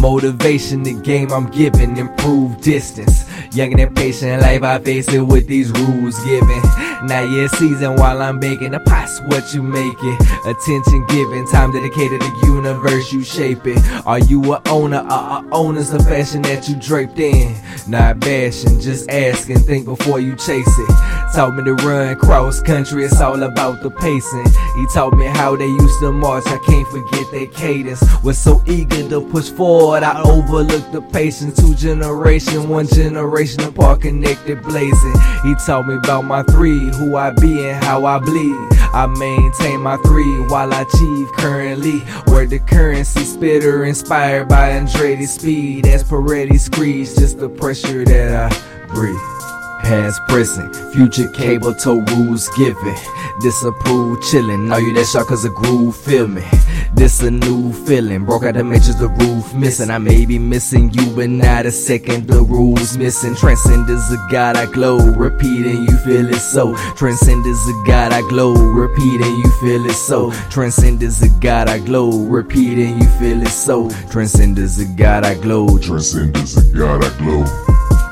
Motivation, 0.00 0.82
the 0.82 0.94
game 0.94 1.32
I'm 1.32 1.48
giving, 1.50 1.96
improved 1.96 2.62
distance. 2.62 3.24
Young 3.54 3.72
and 3.72 3.80
impatient, 3.80 4.42
life 4.42 4.62
I 4.62 4.78
face 4.78 5.12
it 5.12 5.20
with 5.20 5.46
these 5.46 5.70
rules 5.70 6.22
given. 6.24 6.62
Now 7.06 7.20
yeah, 7.22 7.48
season 7.48 7.96
while 7.96 8.22
I'm 8.22 8.40
baking 8.40 8.72
the 8.72 8.80
pots, 8.80 9.20
what 9.26 9.52
you 9.52 9.62
make 9.62 9.98
it. 10.00 10.20
Attention 10.46 11.04
given, 11.06 11.46
time 11.46 11.70
dedicated 11.70 12.20
to 12.20 12.26
the 12.26 12.46
universe, 12.46 13.12
you 13.12 13.22
shape 13.22 13.66
it. 13.66 13.78
Are 14.06 14.20
you 14.20 14.54
a 14.54 14.62
owner 14.68 15.00
or 15.00 15.04
a 15.04 15.44
owner's 15.52 15.92
a 15.92 16.02
fashion 16.02 16.40
that 16.42 16.66
you 16.66 16.76
draped 16.76 17.18
in? 17.18 17.54
Not 17.86 18.20
bashing, 18.20 18.80
just 18.80 19.10
asking, 19.10 19.58
think 19.60 19.84
before 19.84 20.18
you 20.18 20.34
chase 20.34 20.66
it. 20.66 20.88
Taught 21.34 21.56
me 21.56 21.64
to 21.64 21.74
run 21.74 22.16
cross 22.16 22.60
country, 22.60 23.04
it's 23.04 23.20
all 23.20 23.42
about 23.42 23.82
the 23.82 23.90
pacing. 23.90 24.46
He 24.76 24.86
taught 24.94 25.12
me 25.12 25.26
how 25.26 25.56
they 25.56 25.66
used 25.66 26.00
to 26.00 26.10
march, 26.12 26.44
I 26.46 26.58
can't 26.64 26.88
forget 26.88 27.30
their 27.32 27.46
cadence. 27.48 28.02
Was 28.22 28.38
so 28.38 28.62
eager 28.66 29.06
to 29.10 29.20
push 29.20 29.50
forward, 29.50 30.02
I 30.02 30.22
overlooked 30.22 30.92
the 30.92 31.02
patience. 31.02 31.60
Two 31.60 31.74
generation, 31.74 32.68
one 32.68 32.86
generation 32.86 33.64
apart, 33.64 34.00
connected 34.02 34.62
blazing. 34.62 35.14
He 35.42 35.54
taught 35.66 35.86
me 35.86 35.96
about 35.96 36.22
my 36.22 36.42
three, 36.44 36.90
who 36.94 37.16
I 37.16 37.30
be 37.30 37.68
and 37.68 37.82
how 37.84 38.04
I 38.04 38.18
bleed. 38.18 38.56
I 38.92 39.06
maintain 39.06 39.80
my 39.80 39.96
three 39.98 40.40
while 40.46 40.72
I 40.72 40.82
achieve 40.82 41.32
currently. 41.32 42.02
Word 42.26 42.50
the 42.50 42.60
currency 42.60 43.24
spitter 43.24 43.84
inspired 43.84 44.48
by 44.48 44.70
Andretti's 44.70 45.34
speed. 45.34 45.86
As 45.86 46.04
Peretti 46.04 46.58
screeds, 46.58 47.16
just 47.16 47.38
the 47.38 47.48
pressure 47.48 48.04
that 48.04 48.52
I 48.52 48.86
breathe. 48.94 49.33
Past 49.84 50.26
present, 50.28 50.74
future 50.94 51.28
cable 51.28 51.74
to 51.74 52.00
rules 52.00 52.48
given. 52.56 52.96
Disapprove 53.42 54.18
chillin', 54.20 54.68
know 54.68 54.78
you 54.78 54.94
that 54.94 55.04
shot 55.04 55.26
cause 55.26 55.44
a 55.44 55.50
groove 55.50 55.94
feel 55.94 56.26
me. 56.26 56.42
This 56.94 57.20
a 57.20 57.30
new 57.30 57.70
feeling, 57.84 58.24
broke 58.24 58.44
out 58.44 58.54
the 58.54 58.64
matrix, 58.64 58.94
the 58.94 59.08
roof 59.08 59.52
missing. 59.52 59.90
I 59.90 59.98
may 59.98 60.24
be 60.24 60.38
missing 60.38 60.90
you, 60.94 61.14
but 61.14 61.28
not 61.28 61.66
a 61.66 61.70
second, 61.70 62.28
the 62.28 62.42
rules 62.42 62.96
missing. 62.96 63.34
Transcend 63.34 63.90
is 63.90 64.10
a 64.10 64.16
God 64.30 64.56
I 64.56 64.64
glow, 64.64 64.96
repeating, 64.96 65.82
you 65.82 65.96
feel 65.98 66.28
it 66.30 66.40
so. 66.40 66.74
Transcend 66.96 67.44
is 67.44 67.68
a 67.68 67.84
God 67.86 68.12
I 68.12 68.22
glow, 68.22 68.54
repeating, 68.54 69.36
you 69.36 69.50
feel 69.60 69.84
it 69.84 69.94
so. 69.94 70.30
Transcend 70.50 71.02
is 71.02 71.22
a 71.22 71.28
God 71.40 71.68
I 71.68 71.78
glow, 71.78 72.10
repeating, 72.24 73.00
you 73.00 73.08
feel 73.18 73.42
it 73.42 73.48
so. 73.48 73.90
Transcend 74.10 74.58
is 74.58 74.80
a 74.80 74.86
God 74.96 75.24
I 75.24 75.34
glow, 75.34 75.76
transcend 75.78 76.36
is 76.38 76.56
a 76.56 76.76
God 76.76 77.04
I 77.04 77.18
glow. 77.18 77.63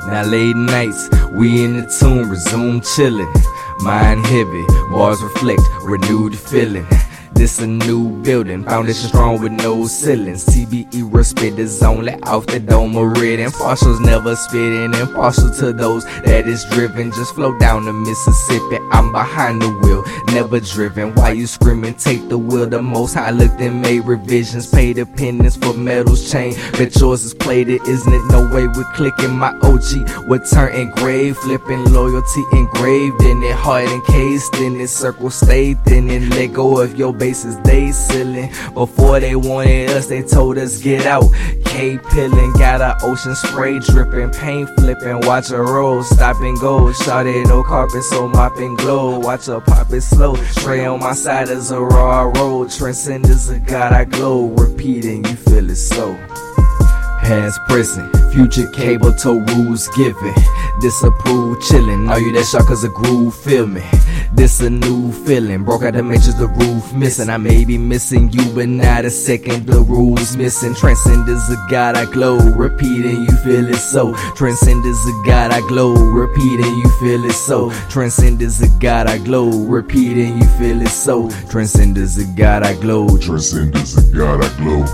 Now 0.06 0.24
late 0.24 0.56
nights, 0.56 1.08
we 1.30 1.64
in 1.64 1.76
the 1.76 1.86
tune, 1.86 2.28
resume 2.28 2.80
chillin'. 2.80 3.32
Mind 3.80 4.26
heavy, 4.26 4.64
bars 4.90 5.22
reflect, 5.22 5.62
renewed 5.84 6.36
feeling. 6.36 6.86
This 7.34 7.58
a 7.58 7.66
new 7.66 8.08
building, 8.22 8.64
foundation 8.64 9.08
strong 9.08 9.40
with 9.40 9.52
no 9.52 9.86
ceilings. 9.86 10.44
TBE 10.46 11.12
respect 11.12 11.58
is 11.58 11.82
only 11.82 12.14
off 12.22 12.46
the 12.46 12.60
dome 12.60 12.92
meridian. 12.92 13.50
Partials 13.50 14.00
never 14.04 14.36
spitting, 14.36 14.94
impartial 14.94 15.52
to 15.54 15.72
those 15.72 16.04
that 16.24 16.46
is 16.46 16.64
driven. 16.66 17.10
Just 17.10 17.34
flow 17.34 17.58
down 17.58 17.84
the 17.84 17.92
Mississippi, 17.92 18.78
I'm 18.92 19.10
behind 19.10 19.60
the 19.62 19.70
wheel, 19.70 20.04
never 20.34 20.60
driven. 20.60 21.14
Why 21.14 21.32
you 21.32 21.46
screaming? 21.46 21.94
Take 21.94 22.28
the 22.28 22.38
wheel. 22.38 22.66
The 22.66 22.80
most 22.80 23.14
high 23.14 23.30
looked 23.30 23.60
and 23.60 23.82
made 23.82 24.04
revisions, 24.04 24.70
paid 24.70 24.96
dependence 24.96 25.56
for 25.56 25.74
metals 25.74 26.30
chain. 26.30 26.54
Bet 26.72 26.94
yours 27.00 27.24
is 27.24 27.34
plated, 27.34 27.82
isn't 27.88 28.12
it? 28.12 28.24
No 28.30 28.48
way 28.54 28.66
we're 28.66 28.92
clicking. 28.94 29.36
My 29.36 29.52
OG 29.62 30.28
would 30.28 30.42
turn 30.46 30.74
engraved, 30.74 31.38
flipping 31.38 31.84
loyalty 31.92 32.44
engraved 32.52 33.22
in 33.22 33.42
it, 33.42 33.56
heart 33.56 33.88
encased 33.88 34.54
in 34.56 34.80
it, 34.80 34.88
circle 34.88 35.30
stayed 35.30 35.78
in 35.88 36.10
it. 36.10 36.22
Let 36.34 36.52
go 36.52 36.80
of 36.80 36.96
your 36.96 37.12
bases, 37.22 37.56
they 37.60 37.92
sealing. 37.92 38.50
Before 38.74 39.20
they 39.20 39.36
wanted 39.36 39.90
us, 39.90 40.08
they 40.08 40.22
told 40.22 40.58
us 40.58 40.82
get 40.82 41.06
out. 41.06 41.30
K 41.64 41.96
pillin', 41.96 42.52
got 42.54 42.80
a 42.80 42.96
ocean 43.06 43.36
spray 43.36 43.78
dripping, 43.78 44.30
paint 44.30 44.68
flipping. 44.70 45.20
Watch 45.20 45.50
a 45.50 45.62
roll, 45.62 46.02
stop 46.02 46.40
and 46.40 46.58
go. 46.58 46.92
Shot 46.92 47.26
no 47.26 47.62
carpet, 47.62 48.02
so 48.02 48.26
mop 48.26 48.56
and 48.56 48.76
glow. 48.76 49.20
Watch 49.20 49.46
her 49.46 49.60
pop 49.60 49.92
it 49.92 50.00
slow. 50.00 50.34
Tray 50.62 50.84
on 50.84 50.98
my 50.98 51.12
side 51.12 51.48
is 51.48 51.70
a 51.70 51.80
raw 51.80 52.22
road. 52.22 52.72
Transcend 52.72 53.26
is 53.26 53.50
a 53.50 53.60
god 53.60 53.92
I 53.92 54.04
glow. 54.04 54.48
Repeating, 54.48 55.24
you 55.24 55.36
feel 55.36 55.70
it 55.70 55.76
so. 55.76 56.18
Past 57.22 57.60
present, 57.68 58.14
future 58.32 58.68
cable 58.72 59.12
to 59.14 59.40
rules 59.40 59.88
given. 59.96 60.34
Disapprove 60.80 61.58
chillin', 61.60 62.06
know 62.06 62.16
you 62.16 62.32
that 62.32 62.44
shot 62.44 62.66
cause 62.66 62.82
a 62.84 62.88
groove 62.88 63.34
feel 63.34 63.66
me. 63.66 63.82
This 64.32 64.60
a 64.60 64.68
new 64.68 65.12
feeling, 65.12 65.62
broke 65.62 65.82
out 65.84 65.94
the 65.94 66.02
matrix, 66.02 66.34
the 66.34 66.48
roof 66.48 66.92
missing. 66.94 67.30
I 67.30 67.36
may 67.36 67.64
be 67.64 67.78
missing 67.78 68.30
you, 68.32 68.44
but 68.54 68.68
not 68.68 69.04
a 69.04 69.10
second, 69.10 69.66
the 69.66 69.80
rules 69.80 70.36
missing. 70.36 70.74
Transcend 70.74 71.28
is 71.28 71.48
a 71.48 71.56
god 71.70 71.94
I 71.96 72.06
glow, 72.06 72.38
repeating, 72.38 73.22
you 73.22 73.36
feel 73.44 73.68
it 73.68 73.76
so. 73.76 74.14
Transcend 74.34 74.84
is 74.84 75.06
a 75.06 75.22
god 75.24 75.52
I 75.52 75.60
glow, 75.68 75.92
repeating, 75.92 76.76
you 76.76 76.88
feel 76.98 77.24
it 77.24 77.32
so. 77.32 77.70
Transcend 77.88 78.42
is 78.42 78.60
a 78.60 78.68
god 78.80 79.06
I 79.06 79.18
glow, 79.18 79.48
repeating, 79.48 80.38
you 80.38 80.48
feel 80.58 80.82
it 80.82 80.88
so. 80.88 81.30
Transcend 81.50 81.96
is 81.98 82.18
a 82.18 82.24
god 82.36 82.64
I 82.64 82.74
glow, 82.74 83.16
transcend 83.18 83.76
is 83.76 83.96
a 83.96 84.16
god 84.16 84.42
I 84.42 84.56
glow. 84.56 84.84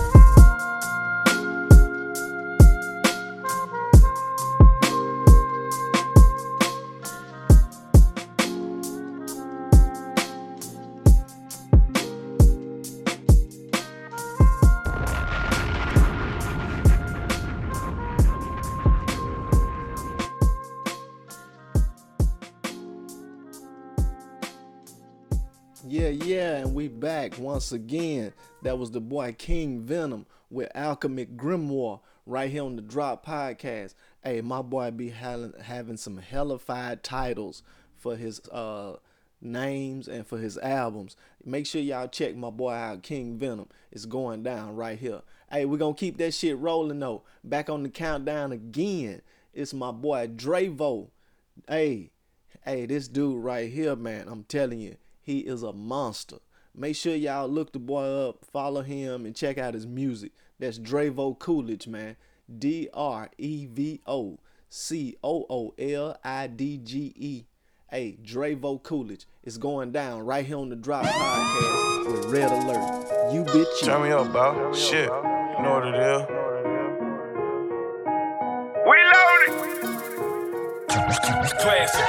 Once 27.68 27.75
again. 27.75 28.32
That 28.62 28.78
was 28.78 28.92
the 28.92 29.00
boy 29.00 29.34
King 29.37 29.82
Venom 29.82 30.25
with 30.48 30.72
Alchemic 30.75 31.37
Grimoire 31.37 32.00
right 32.25 32.50
here 32.50 32.62
on 32.62 32.76
the 32.76 32.82
Drop 32.82 33.26
Podcast. 33.26 33.92
Hey, 34.25 34.40
my 34.40 34.62
boy 34.62 34.90
be 34.90 35.10
having, 35.10 35.98
some 35.98 36.16
hellified 36.16 37.02
titles 37.02 37.62
for 37.94 38.16
his 38.16 38.40
uh 38.48 38.96
names 39.42 40.08
and 40.08 40.26
for 40.26 40.38
his 40.38 40.56
albums. 40.56 41.14
Make 41.44 41.66
sure 41.66 41.82
y'all 41.82 42.08
check 42.08 42.34
my 42.37 42.48
boy 42.48 42.72
out, 42.72 43.02
King 43.02 43.37
Venom. 43.37 43.68
It's 43.92 44.06
going 44.06 44.42
down 44.42 44.75
right 44.75 44.98
here. 44.98 45.20
Hey, 45.52 45.66
we're 45.66 45.76
gonna 45.76 45.92
keep 45.92 46.16
that 46.16 46.32
shit 46.32 46.56
rolling 46.56 47.00
though. 47.00 47.22
Back 47.44 47.68
on 47.68 47.82
the 47.82 47.90
countdown 47.90 48.50
again. 48.50 49.20
It's 49.52 49.75
my 49.75 49.90
boy 49.90 50.28
Drevo. 50.28 51.08
Hey, 51.68 52.12
hey, 52.64 52.87
this 52.87 53.08
dude 53.08 53.44
right 53.44 53.70
here, 53.70 53.94
man. 53.94 54.26
I'm 54.26 54.44
telling 54.44 54.80
you, 54.80 54.96
he 55.20 55.40
is 55.40 55.62
a 55.62 55.75
monster. 55.75 56.38
Make 56.78 56.97
sure 56.97 57.14
y'all 57.14 57.49
look 57.49 57.73
the 57.73 57.78
boy 57.78 58.04
up, 58.04 58.44
follow 58.44 58.82
him, 58.82 59.26
and 59.26 59.35
check 59.35 59.58
out 59.58 59.75
his 59.75 59.87
music. 59.87 60.32
That's 60.58 60.78
Drevo 60.78 61.38
Coolidge, 61.38 61.88
man. 61.88 62.16
D 62.58 62.88
R 62.94 63.28
E 63.37 63.66
V 63.66 64.00
O 64.06 64.38
C 64.68 65.16
O 65.23 65.44
O 65.50 65.75
L 65.78 66.16
I 66.25 66.47
D 66.47 66.78
G 66.78 67.12
E 67.16 67.44
Hey, 67.90 68.18
Drevo 68.23 68.82
Coolidge 68.82 69.25
is 69.44 69.56
going 69.56 69.92
down 69.92 70.20
right 70.20 70.44
here 70.44 70.58
on 70.58 70.68
the 70.68 70.76
Drop 70.76 71.06
Podcast 71.06 72.12
with 72.12 72.26
Red 72.26 72.52
Alert. 72.52 73.32
You 73.32 73.44
bitch. 73.44 73.82
Turn 73.82 74.02
me 74.02 74.11
up, 74.11 74.30
bro. 74.30 74.75
Shit. 74.75 75.06
You 75.06 75.62
know 75.62 75.73
what 75.73 75.87
it 75.87 75.94
is. 75.94 76.26
We 78.85 78.99
loaded. 79.08 79.52
Classic. 81.61 82.07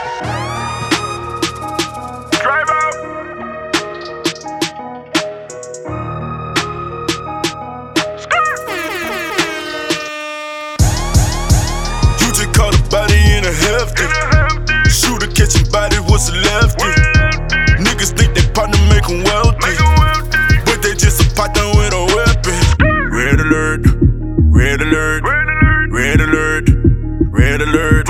What's 16.19 16.31
lefty? 16.31 16.91
Niggas 17.79 18.11
think 18.17 18.35
they 18.35 18.45
partner 18.51 18.79
make 18.91 19.07
'em 19.09 19.23
wealthy. 19.23 19.75
But 20.65 20.81
they 20.83 20.93
just 20.95 21.21
a 21.23 21.27
partner 21.35 21.67
with 21.77 21.93
a 21.93 22.05
weapon. 22.15 22.59
Red 23.11 23.39
alert, 23.39 23.81
red 24.51 24.81
alert, 24.81 25.23
red 25.91 26.19
alert, 26.19 26.65
red 27.31 27.61
alert. 27.61 28.05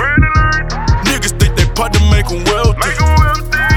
Niggas 1.08 1.34
think 1.38 1.54
they 1.56 1.66
partner 1.78 2.00
make 2.10 2.28
'em 2.30 2.42
wealthy. 2.44 2.90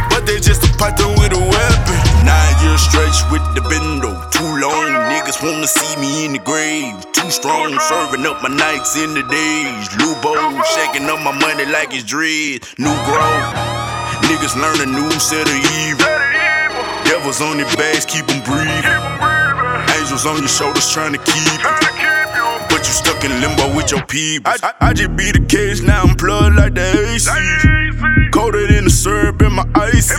But 0.10 0.26
they 0.26 0.40
just 0.40 0.64
a 0.64 0.72
partner 0.82 1.10
with 1.20 1.34
a 1.34 1.44
weapon. 1.56 2.00
Nine 2.26 2.56
years 2.64 2.82
stretch 2.82 3.20
with 3.32 3.46
the 3.56 3.62
bendo. 3.70 4.12
Too 4.32 4.52
long, 4.66 4.90
niggas 5.12 5.38
wanna 5.44 5.68
see 5.68 5.96
me 5.98 6.26
in 6.26 6.34
the 6.34 6.40
grave. 6.40 6.96
Too 7.14 7.30
strong, 7.30 7.80
serving 7.90 8.26
up 8.26 8.42
my 8.42 8.50
nights 8.50 8.96
in 8.96 9.14
the 9.14 9.24
days. 9.38 9.86
Lubo, 10.00 10.34
shaking 10.74 11.08
up 11.10 11.20
my 11.22 11.32
money 11.46 11.66
like 11.66 11.94
it's 11.94 12.04
dread. 12.04 12.62
New 12.78 12.98
growth, 13.08 13.48
niggas 14.30 14.56
learn 14.56 14.80
a 14.82 14.90
new 14.92 15.10
set 15.20 15.48
of 15.48 15.60
evil. 15.84 16.06
Devils 17.06 17.42
on 17.42 17.58
their 17.58 17.70
backs, 17.76 18.06
keep 18.06 18.26
them 18.28 18.42
breathing. 18.44 18.84
Angels 20.00 20.26
on 20.26 20.40
your 20.40 20.48
shoulders 20.48 20.90
trying 20.92 21.14
to 21.14 21.20
keep 21.20 21.46
you. 21.62 21.70
But 22.70 22.82
you 22.88 22.94
stuck 22.94 23.24
in 23.24 23.32
limbo 23.42 23.76
with 23.76 23.92
your 23.92 24.06
people. 24.06 24.52
I, 24.52 24.58
I, 24.64 24.90
I 24.90 24.94
just 24.94 25.16
be 25.16 25.32
the 25.32 25.46
case, 25.48 25.82
now 25.82 26.04
I'm 26.04 26.16
plugged 26.16 26.56
like 26.56 26.74
the 26.74 26.88
AC. 27.14 27.30
Colder 28.32 28.68
than 28.68 28.86
the 28.86 28.90
syrup 28.90 29.42
in 29.42 29.54
my 29.54 29.66
icy. 29.76 30.16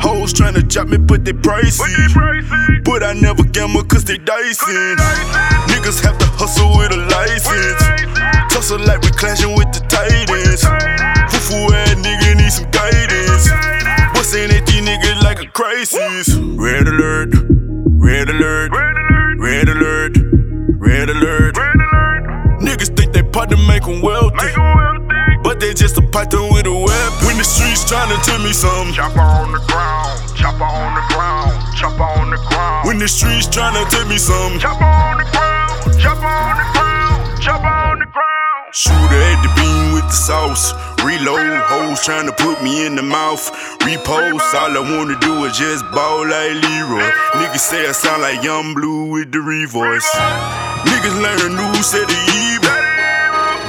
Hoes 0.00 0.32
trying 0.32 0.54
to 0.54 0.62
chop 0.62 0.88
me, 0.88 0.96
but 0.96 1.24
they 1.24 1.32
pricey. 1.32 2.84
But 2.84 3.02
I 3.02 3.12
never 3.12 3.44
gamble 3.44 3.84
cause 3.84 4.04
they 4.04 4.18
dicing. 4.18 4.96
Niggas 5.68 6.02
have 6.02 6.18
to 6.18 6.26
hustle 6.40 6.76
with 6.78 6.92
a 6.92 7.00
license. 7.12 8.54
Tussle 8.54 8.80
like 8.80 9.02
we 9.02 9.10
clashing 9.10 9.54
with 9.54 9.70
the 9.72 9.80
Titans. 9.88 11.19
Foo 12.50 12.64
ass 12.64 12.64
nigga 12.64 12.66
need 12.66 12.70
some 12.70 12.70
guidance. 12.70 13.48
What's 14.14 14.34
in 14.34 14.50
it, 14.50 14.66
these 14.66 14.82
niggas 14.82 15.22
like 15.22 15.40
a 15.42 15.46
crisis? 15.46 16.34
Red 16.34 16.88
alert, 16.88 17.34
red 17.98 18.28
alert, 18.28 18.70
red 19.38 19.68
alert, 19.68 20.16
red 20.78 21.10
alert. 21.10 21.54
Niggas 22.60 22.96
think 22.96 23.12
they 23.12 23.22
partner 23.22 23.56
make 23.56 23.86
'em 23.86 24.00
wealthy. 24.00 24.52
But 25.42 25.58
they 25.58 25.72
just 25.72 25.96
a 25.96 26.02
python 26.02 26.52
with 26.52 26.66
a 26.66 26.72
weapon. 26.72 27.26
When 27.26 27.38
the 27.38 27.44
streets 27.44 27.84
tryna 27.84 28.22
tell 28.22 28.38
me 28.40 28.52
something. 28.52 28.94
Chopper 28.94 29.20
on 29.20 29.52
the 29.52 29.58
ground. 29.68 30.20
Chopper 30.36 30.64
on 30.64 30.94
the 30.94 31.14
ground. 31.14 31.76
Chopper 31.76 32.02
on 32.02 32.30
the 32.30 32.36
ground. 32.36 32.86
When 32.86 32.98
the 32.98 33.08
streets 33.08 33.46
tryna 33.46 33.88
tell 33.88 34.06
me 34.06 34.18
something. 34.18 34.60
Chopper 34.60 34.84
on 34.84 35.16
the 35.16 35.24
ground. 35.32 35.98
Chopper 35.98 36.26
on 36.26 36.56
the 36.58 36.66
ground. 36.74 37.40
Chopper 37.40 37.66
on 37.66 37.98
the 38.00 38.06
ground. 38.06 38.30
Shooter 38.72 39.22
at 39.32 39.42
the 39.42 39.48
beam 39.56 39.94
with 39.94 40.06
the 40.06 40.14
sauce. 40.14 40.74
Reload, 41.04 41.60
hoes 41.64 42.04
trying 42.04 42.26
to 42.26 42.32
put 42.32 42.62
me 42.62 42.84
in 42.86 42.94
the 42.94 43.02
mouth. 43.02 43.50
Repost, 43.80 44.54
all 44.54 44.76
I 44.76 44.80
wanna 44.80 45.18
do 45.20 45.44
is 45.44 45.56
just 45.56 45.84
ball 45.92 46.26
like 46.28 46.52
Leroy. 46.62 47.08
Niggas 47.40 47.60
say 47.60 47.88
I 47.88 47.92
sound 47.92 48.20
like 48.22 48.42
Young 48.42 48.74
Blue 48.74 49.04
with 49.06 49.32
the 49.32 49.38
revoice. 49.38 50.04
Niggas 50.84 51.16
learn 51.22 51.40
a 51.40 51.50
new 51.56 51.82
set 51.82 52.04
of 52.04 52.22
evil. 52.36 52.70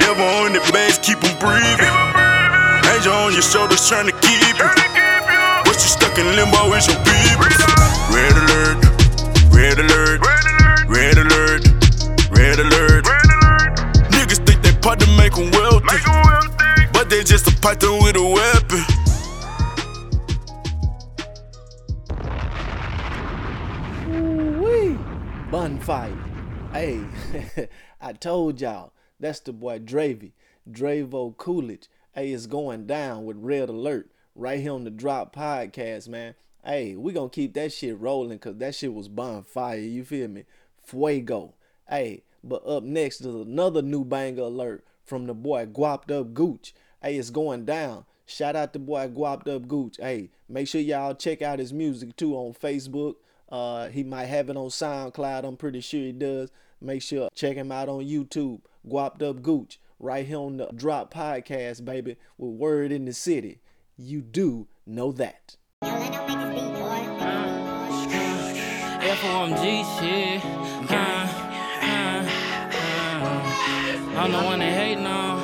Devil 0.00 0.24
on 0.44 0.52
the 0.52 0.60
base, 0.72 0.98
keep 0.98 1.24
'em 1.24 1.34
breathing. 1.40 1.96
Angel 2.92 3.14
on 3.14 3.32
your 3.32 3.42
shoulders 3.42 3.88
trying 3.88 4.06
to 4.06 4.16
keep 4.20 4.58
you. 4.58 4.68
But 5.64 5.76
you 5.82 5.88
stuck 5.96 6.18
in 6.18 6.36
limbo 6.36 6.70
with 6.70 6.86
your 6.86 7.00
people. 7.08 7.48
Red 8.12 8.36
alert, 8.42 8.78
red 9.56 9.78
alert, 9.78 10.20
red 10.86 11.16
alert, 11.16 11.62
red 12.30 12.58
alert. 12.60 13.04
Niggas 14.12 14.44
think 14.46 14.60
they 14.62 14.72
partner 14.84 15.06
make 15.16 15.36
'em 15.38 15.50
wealthy. 15.50 16.51
They 17.12 17.22
just 17.22 17.46
a 17.46 17.54
python 17.60 18.02
with 18.02 18.16
a 18.16 18.24
weapon. 18.24 18.82
Woo-wee. 24.08 24.96
Bonfire. 25.50 26.16
Hey, 26.72 27.02
I 28.00 28.14
told 28.14 28.62
y'all, 28.62 28.94
that's 29.20 29.40
the 29.40 29.52
boy 29.52 29.80
Dravy, 29.80 30.32
Drevo 30.70 31.36
Coolidge. 31.36 31.88
Hey, 32.12 32.32
it's 32.32 32.46
going 32.46 32.86
down 32.86 33.26
with 33.26 33.36
Red 33.36 33.68
Alert 33.68 34.10
right 34.34 34.58
here 34.58 34.72
on 34.72 34.84
the 34.84 34.90
Drop 34.90 35.36
Podcast, 35.36 36.08
man. 36.08 36.34
Hey, 36.64 36.96
we 36.96 37.12
gonna 37.12 37.28
keep 37.28 37.52
that 37.52 37.74
shit 37.74 38.00
rolling 38.00 38.38
because 38.38 38.56
that 38.56 38.74
shit 38.74 38.94
was 38.94 39.08
bonfire, 39.08 39.76
you 39.76 40.02
feel 40.02 40.28
me? 40.28 40.44
Fuego. 40.82 41.56
Hey, 41.86 42.22
but 42.42 42.66
up 42.66 42.84
next 42.84 43.20
is 43.20 43.34
another 43.34 43.82
new 43.82 44.02
banger 44.02 44.44
alert 44.44 44.86
from 45.04 45.26
the 45.26 45.34
boy 45.34 45.66
Guapped 45.66 46.10
Up 46.10 46.32
Gooch. 46.32 46.72
Hey, 47.02 47.16
it's 47.16 47.30
going 47.30 47.64
down. 47.64 48.04
Shout 48.26 48.54
out 48.54 48.72
to 48.74 48.78
boy 48.78 49.08
Guapped 49.08 49.48
Up 49.48 49.66
Gooch. 49.66 49.96
Hey, 49.98 50.30
make 50.48 50.68
sure 50.68 50.80
y'all 50.80 51.16
check 51.16 51.42
out 51.42 51.58
his 51.58 51.72
music 51.72 52.14
too 52.14 52.36
on 52.36 52.54
Facebook. 52.54 53.16
Uh, 53.48 53.88
he 53.88 54.04
might 54.04 54.26
have 54.26 54.48
it 54.48 54.56
on 54.56 54.68
SoundCloud. 54.68 55.42
I'm 55.44 55.56
pretty 55.56 55.80
sure 55.80 56.00
he 56.00 56.12
does. 56.12 56.50
Make 56.80 57.02
sure 57.02 57.28
check 57.34 57.56
him 57.56 57.72
out 57.72 57.88
on 57.88 58.04
YouTube. 58.04 58.60
Guapped 58.88 59.20
Up 59.20 59.42
Gooch 59.42 59.80
right 59.98 60.24
here 60.24 60.38
on 60.38 60.58
the 60.58 60.68
Drop 60.74 61.12
Podcast, 61.12 61.84
baby, 61.84 62.16
with 62.38 62.52
Word 62.52 62.92
in 62.92 63.04
the 63.04 63.12
City. 63.12 63.58
You 63.96 64.20
do 64.20 64.68
know 64.86 65.10
that. 65.12 65.56
FOMG 69.02 69.98
shit. 69.98 70.40
I'm 74.14 74.30
the 74.30 74.38
one 74.38 74.60
they 74.60 74.70
hating 74.70 75.04
on. 75.04 75.41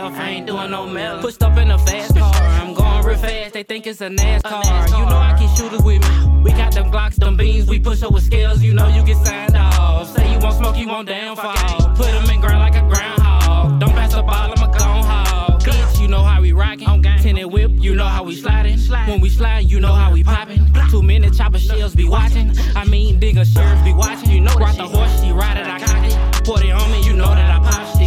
Myself, 0.00 0.20
I 0.20 0.30
ain't 0.30 0.46
doing 0.46 0.70
no 0.70 0.86
melon. 0.86 1.20
Pushed 1.20 1.42
up 1.42 1.56
in 1.58 1.70
a 1.70 1.78
fast 1.78 2.16
car, 2.16 2.32
I'm 2.34 2.74
going 2.74 3.04
real 3.04 3.18
fast. 3.18 3.54
They 3.54 3.62
think 3.62 3.86
it's 3.86 4.00
a 4.00 4.08
NASCAR. 4.08 4.88
You 4.88 5.04
know 5.06 5.18
I 5.18 5.36
keep 5.38 5.50
shooters 5.56 5.82
with 5.82 6.02
me. 6.02 6.42
We 6.42 6.52
got 6.52 6.72
them 6.72 6.90
Glocks, 6.90 7.16
them 7.16 7.36
beans. 7.36 7.68
We 7.68 7.78
push 7.78 8.02
up 8.02 8.12
with 8.12 8.24
scales. 8.24 8.62
You 8.62 8.74
know 8.74 8.88
you 8.88 9.04
get 9.04 9.24
signed 9.24 9.56
off. 9.56 10.08
Say 10.14 10.32
you 10.32 10.38
want 10.38 10.56
smoke, 10.56 10.76
you 10.76 10.88
want 10.88 11.08
downfall. 11.08 11.94
Put 11.96 12.06
them 12.06 12.30
in 12.30 12.40
ground 12.40 12.60
like 12.60 12.76
a 12.76 12.86
groundhog. 12.88 13.80
Don't 13.80 13.92
pass 13.92 14.14
the 14.14 14.22
ball, 14.22 14.52
I'm 14.56 14.70
a 14.70 14.78
gone 14.78 15.04
hog. 15.04 15.62
Bitch, 15.62 16.00
you 16.00 16.08
know 16.08 16.22
how 16.22 16.40
we 16.40 16.52
rockin'. 16.52 17.02
Tinted 17.20 17.52
whip, 17.52 17.72
you 17.74 17.94
know 17.94 18.06
how 18.06 18.24
we 18.24 18.34
sliding. 18.34 18.78
When 19.06 19.20
we 19.20 19.28
slide, 19.28 19.70
you 19.70 19.78
know 19.80 19.92
how 19.92 20.12
we 20.12 20.24
poppin'. 20.24 20.66
Two 20.90 21.02
minute 21.02 21.34
chopper 21.34 21.58
shells 21.58 21.94
be 21.94 22.08
watching. 22.08 22.56
I 22.74 22.86
mean, 22.86 23.20
digger 23.20 23.44
sheriffs 23.44 23.82
be 23.82 23.92
watching. 23.92 24.30
You 24.30 24.40
know 24.40 24.56
Brought 24.56 24.76
the 24.76 24.88
horse, 24.88 25.22
she 25.22 25.30
ride 25.30 25.58
it, 25.58 25.66
I 25.66 25.78
cock 25.78 26.04
it. 26.04 26.44
Put 26.44 26.64
it 26.64 26.70
on 26.70 26.90
me, 26.90 27.04
you 27.04 27.12
know 27.12 27.28
that 27.28 27.50
I 27.50 27.58
pop 27.62 27.98
shit. 27.98 27.99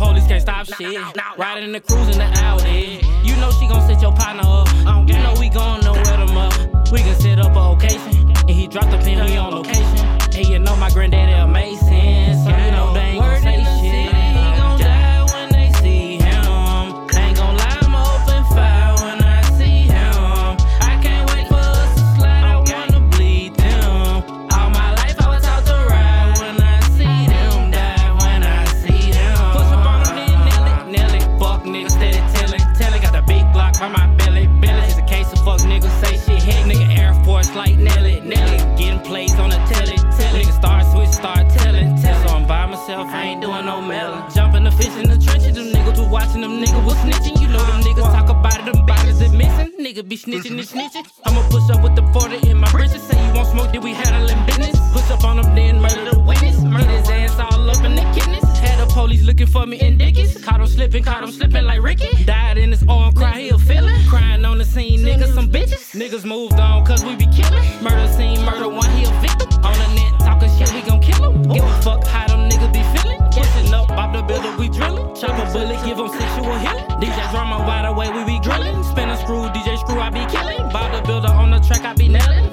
Police 0.00 0.26
can't 0.26 0.40
stop 0.40 0.66
shit. 0.66 0.96
Riding 1.36 1.64
in 1.64 1.72
the 1.72 1.80
cruise 1.80 2.08
in 2.08 2.18
the 2.18 2.28
Audi. 2.48 3.00
You 3.22 3.36
know 3.36 3.50
she 3.52 3.68
gon' 3.68 3.86
set 3.86 4.00
your 4.00 4.14
partner 4.14 4.42
up. 4.44 4.68
You 5.06 5.18
know 5.18 5.34
we 5.38 5.50
gon' 5.50 5.80
know 5.84 5.92
where 5.92 6.16
them 6.22 6.36
up. 6.36 6.54
We 6.90 7.00
can 7.00 7.14
set 7.20 7.38
up 7.38 7.54
a 7.54 7.76
occasion. 7.76 8.32
And 8.48 8.50
he 8.50 8.66
dropped 8.66 8.90
the 8.90 8.98
pin, 8.98 9.22
we 9.24 9.36
on 9.36 9.52
location. 9.52 10.06
And 10.36 10.48
you 10.48 10.58
know 10.58 10.74
my 10.76 10.88
granddaddy 10.90 11.32
amazing. 11.32 11.69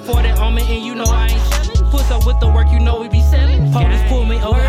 40 0.07 0.29
on 0.39 0.55
me, 0.55 0.61
and 0.61 0.85
you 0.85 0.95
know 0.95 1.03
I 1.03 1.27
ain't 1.27 1.53
shelling. 1.53 1.91
Push 1.91 2.09
up 2.11 2.25
with 2.25 2.39
the 2.39 2.47
work, 2.47 2.69
you 2.69 2.79
know 2.79 2.97
we 3.01 3.09
be 3.09 3.21
selling. 3.21 3.71
Police 3.73 4.03
pull 4.07 4.25
me 4.25 4.41
over, 4.41 4.61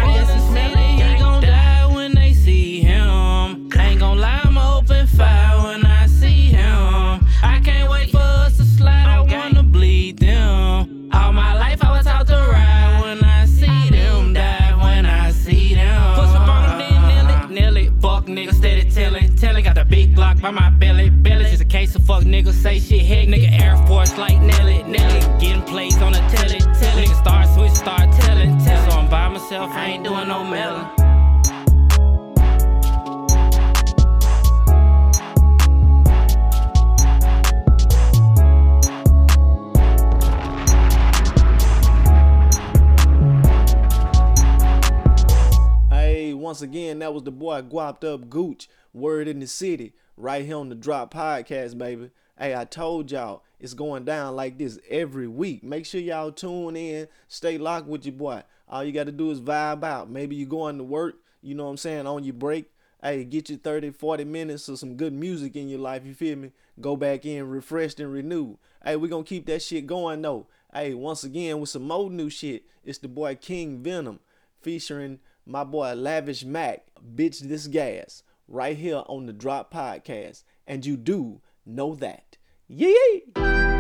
fuck 22.19 22.27
niggas 22.27 22.55
say 22.55 22.81
shit, 22.81 23.05
heck 23.07 23.29
nigga 23.29 23.61
Air 23.61 23.77
Force 23.87 24.17
like 24.19 24.41
Nelly, 24.41 24.83
Nelly. 24.85 25.21
Getting 25.39 25.63
plays 25.63 25.97
on 25.99 26.13
the 26.13 26.19
telly, 26.19 26.59
telly. 26.59 27.05
Nigga 27.05 27.21
start 27.21 27.49
switch, 27.55 27.73
start 27.73 28.13
telling, 28.21 28.59
tell. 28.59 28.91
So 28.91 28.99
I'm 28.99 29.09
by 29.09 29.29
myself, 29.29 29.71
I 29.71 29.87
ain't 29.87 30.05
doing 30.05 30.29
no 30.29 30.45
melon. 30.45 30.87
Hey, 45.91 46.35
once 46.35 46.63
again, 46.63 46.99
that 46.99 47.15
was 47.15 47.23
the 47.23 47.31
boy 47.31 47.63
Guapped 47.63 48.05
Up 48.05 48.29
Gooch, 48.29 48.69
Word 48.93 49.29
in 49.29 49.39
the 49.39 49.47
City, 49.47 49.95
right 50.19 50.45
here 50.45 50.57
on 50.57 50.69
the 50.69 50.75
Drop 50.75 51.15
Podcast, 51.15 51.79
baby. 51.79 52.11
Hey, 52.37 52.55
I 52.55 52.65
told 52.65 53.11
y'all 53.11 53.45
it's 53.61 53.75
going 53.75 54.05
down 54.05 54.35
like 54.35 54.59
this 54.59 54.79
every 54.91 55.29
week. 55.29 55.63
Make 55.63 55.87
sure 55.87 56.01
y'all 56.01 56.33
tune 56.33 56.77
in, 56.77 57.09
stay 57.29 57.57
locked 57.57 57.87
with 57.87 58.05
your 58.05 58.15
boy. 58.15 58.43
All 58.69 58.83
you 58.83 58.93
got 58.93 59.07
to 59.07 59.13
do 59.13 59.31
is 59.31 59.41
vibe 59.41 59.85
out. 59.85 60.11
Maybe 60.11 60.35
you 60.35 60.45
going 60.45 60.79
to 60.79 60.85
work, 60.85 61.17
you 61.41 61.55
know 61.55 61.65
what 61.65 61.71
I'm 61.71 61.77
saying, 61.77 62.07
on 62.07 62.25
your 62.25 62.35
break. 62.35 62.71
Hey, 63.01 63.23
get 63.25 63.49
your 63.49 63.59
30, 63.59 63.91
40 63.91 64.25
minutes 64.25 64.69
of 64.69 64.79
some 64.81 64.97
good 64.97 65.13
music 65.13 65.55
in 65.55 65.69
your 65.69 65.79
life, 65.79 66.05
you 66.05 66.15
feel 66.15 66.37
me? 66.37 66.51
Go 66.81 66.97
back 66.97 67.25
in 67.25 67.49
refreshed 67.49 68.01
and 68.01 68.13
renewed. 68.13 68.59
Hey, 68.85 68.97
we 68.97 69.09
going 69.09 69.25
to 69.25 69.29
keep 69.29 69.47
that 69.47 69.63
shit 69.63 69.87
going 69.87 70.21
though. 70.21 70.49
Hey, 70.73 70.95
once 70.95 71.23
again, 71.23 71.61
with 71.61 71.71
some 71.71 71.87
more 71.87 72.11
new 72.11 72.29
shit, 72.29 72.65
it's 72.85 72.99
the 72.99 73.09
boy 73.09 73.37
King 73.37 73.83
Venom 73.83 74.19
featuring 74.61 75.21
my 75.47 75.65
boy 75.65 75.95
Lavish 75.95 76.45
Mac, 76.45 76.87
Bitch 77.15 77.39
This 77.41 77.69
Gas, 77.69 78.23
right 78.49 78.77
here 78.77 79.03
on 79.07 79.27
the 79.27 79.33
Drop 79.33 79.73
Podcast. 79.73 80.43
And 80.67 80.85
you 80.85 80.97
do 80.97 81.43
know 81.65 81.95
that. 81.95 82.39
Yee! 82.67 83.78